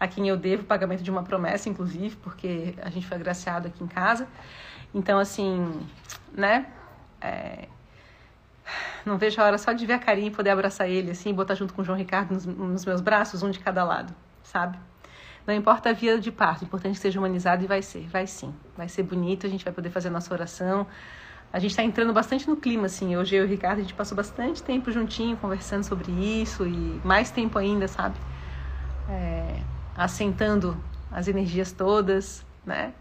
a 0.00 0.08
quem 0.08 0.28
eu 0.28 0.36
devo 0.36 0.64
o 0.64 0.66
pagamento 0.66 1.00
de 1.00 1.10
uma 1.12 1.22
promessa, 1.22 1.68
inclusive, 1.68 2.16
porque 2.16 2.74
a 2.82 2.90
gente 2.90 3.06
foi 3.06 3.16
agraciado 3.16 3.68
aqui 3.68 3.84
em 3.84 3.86
casa. 3.86 4.26
Então, 4.92 5.16
assim, 5.20 5.80
né? 6.32 6.66
É... 7.20 7.68
Não 9.06 9.16
vejo 9.16 9.40
a 9.40 9.44
hora 9.44 9.58
só 9.58 9.72
de 9.72 9.86
ver 9.86 9.92
a 9.92 9.98
carinha 10.00 10.26
e 10.26 10.32
poder 10.32 10.50
abraçar 10.50 10.90
ele, 10.90 11.12
assim, 11.12 11.32
botar 11.32 11.54
junto 11.54 11.72
com 11.72 11.82
o 11.82 11.84
João 11.84 11.96
Ricardo 11.96 12.34
nos, 12.34 12.44
nos 12.44 12.84
meus 12.84 13.00
braços, 13.00 13.44
um 13.44 13.50
de 13.52 13.60
cada 13.60 13.84
lado, 13.84 14.12
sabe? 14.42 14.76
Não 15.46 15.54
importa 15.54 15.90
a 15.90 15.92
via 15.92 16.18
de 16.18 16.32
parto, 16.32 16.62
o 16.62 16.64
importante 16.64 16.92
é 16.92 16.94
que 16.96 17.00
seja 17.00 17.18
humanizado 17.18 17.62
e 17.62 17.66
vai 17.66 17.80
ser, 17.80 18.06
vai 18.08 18.26
sim. 18.26 18.52
Vai 18.76 18.88
ser 18.88 19.04
bonito, 19.04 19.46
a 19.46 19.48
gente 19.48 19.64
vai 19.64 19.72
poder 19.72 19.88
fazer 19.90 20.08
a 20.08 20.10
nossa 20.10 20.34
oração. 20.34 20.86
A 21.52 21.58
gente 21.58 21.70
está 21.70 21.82
entrando 21.82 22.12
bastante 22.12 22.46
no 22.46 22.56
clima, 22.56 22.86
assim. 22.86 23.16
Hoje 23.16 23.34
eu 23.34 23.44
e 23.44 23.46
o 23.46 23.48
Ricardo, 23.48 23.78
a 23.78 23.82
gente 23.82 23.94
passou 23.94 24.14
bastante 24.14 24.62
tempo 24.62 24.90
juntinho, 24.90 25.36
conversando 25.36 25.82
sobre 25.82 26.12
isso 26.12 26.66
e 26.66 27.00
mais 27.02 27.30
tempo 27.30 27.58
ainda, 27.58 27.88
sabe? 27.88 28.16
É, 29.08 29.60
assentando 29.96 30.76
as 31.10 31.26
energias 31.26 31.72
todas, 31.72 32.44
né? 32.66 32.92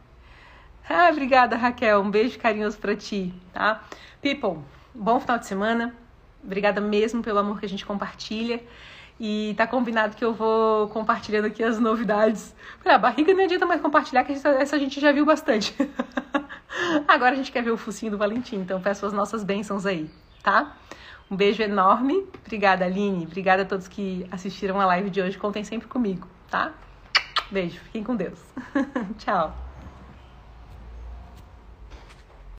Ah, 0.89 1.09
obrigada, 1.11 1.57
Raquel. 1.57 2.01
Um 2.01 2.09
beijo 2.09 2.39
carinhoso 2.39 2.77
pra 2.77 2.95
ti, 2.95 3.33
tá? 3.51 3.83
People, 4.21 4.63
bom 4.95 5.19
final 5.19 5.37
de 5.37 5.45
semana. 5.45 5.93
Obrigada 6.41 6.79
mesmo 6.79 7.21
pelo 7.21 7.39
amor 7.39 7.59
que 7.59 7.65
a 7.65 7.69
gente 7.69 7.85
compartilha. 7.85 8.63
E 9.19 9.55
tá 9.57 9.67
combinado 9.67 10.15
que 10.15 10.23
eu 10.23 10.33
vou 10.33 10.87
compartilhando 10.89 11.45
aqui 11.45 11.61
as 11.61 11.79
novidades. 11.79 12.55
A 12.85 12.97
barriga 12.97 13.33
não 13.33 13.43
adianta 13.43 13.65
mais 13.65 13.81
compartilhar, 13.81 14.23
que 14.23 14.31
essa, 14.31 14.49
essa 14.49 14.75
a 14.77 14.79
gente 14.79 15.01
já 15.01 15.11
viu 15.11 15.25
bastante. 15.25 15.75
Agora 17.07 17.31
a 17.33 17.35
gente 17.35 17.51
quer 17.51 17.63
ver 17.63 17.71
o 17.71 17.77
focinho 17.77 18.11
do 18.11 18.17
Valentim, 18.17 18.57
então 18.57 18.81
peço 18.81 19.05
as 19.05 19.13
nossas 19.13 19.43
bênçãos 19.43 19.85
aí, 19.85 20.09
tá? 20.41 20.77
Um 21.29 21.35
beijo 21.35 21.61
enorme. 21.61 22.27
Obrigada, 22.45 22.85
Aline. 22.85 23.25
Obrigada 23.25 23.63
a 23.63 23.65
todos 23.65 23.87
que 23.87 24.25
assistiram 24.31 24.79
a 24.79 24.85
live 24.85 25.09
de 25.09 25.21
hoje. 25.21 25.37
Contem 25.37 25.63
sempre 25.63 25.87
comigo, 25.87 26.27
tá? 26.49 26.73
Beijo. 27.51 27.79
Fiquem 27.79 28.03
com 28.03 28.15
Deus. 28.15 28.39
Tchau. 29.17 29.66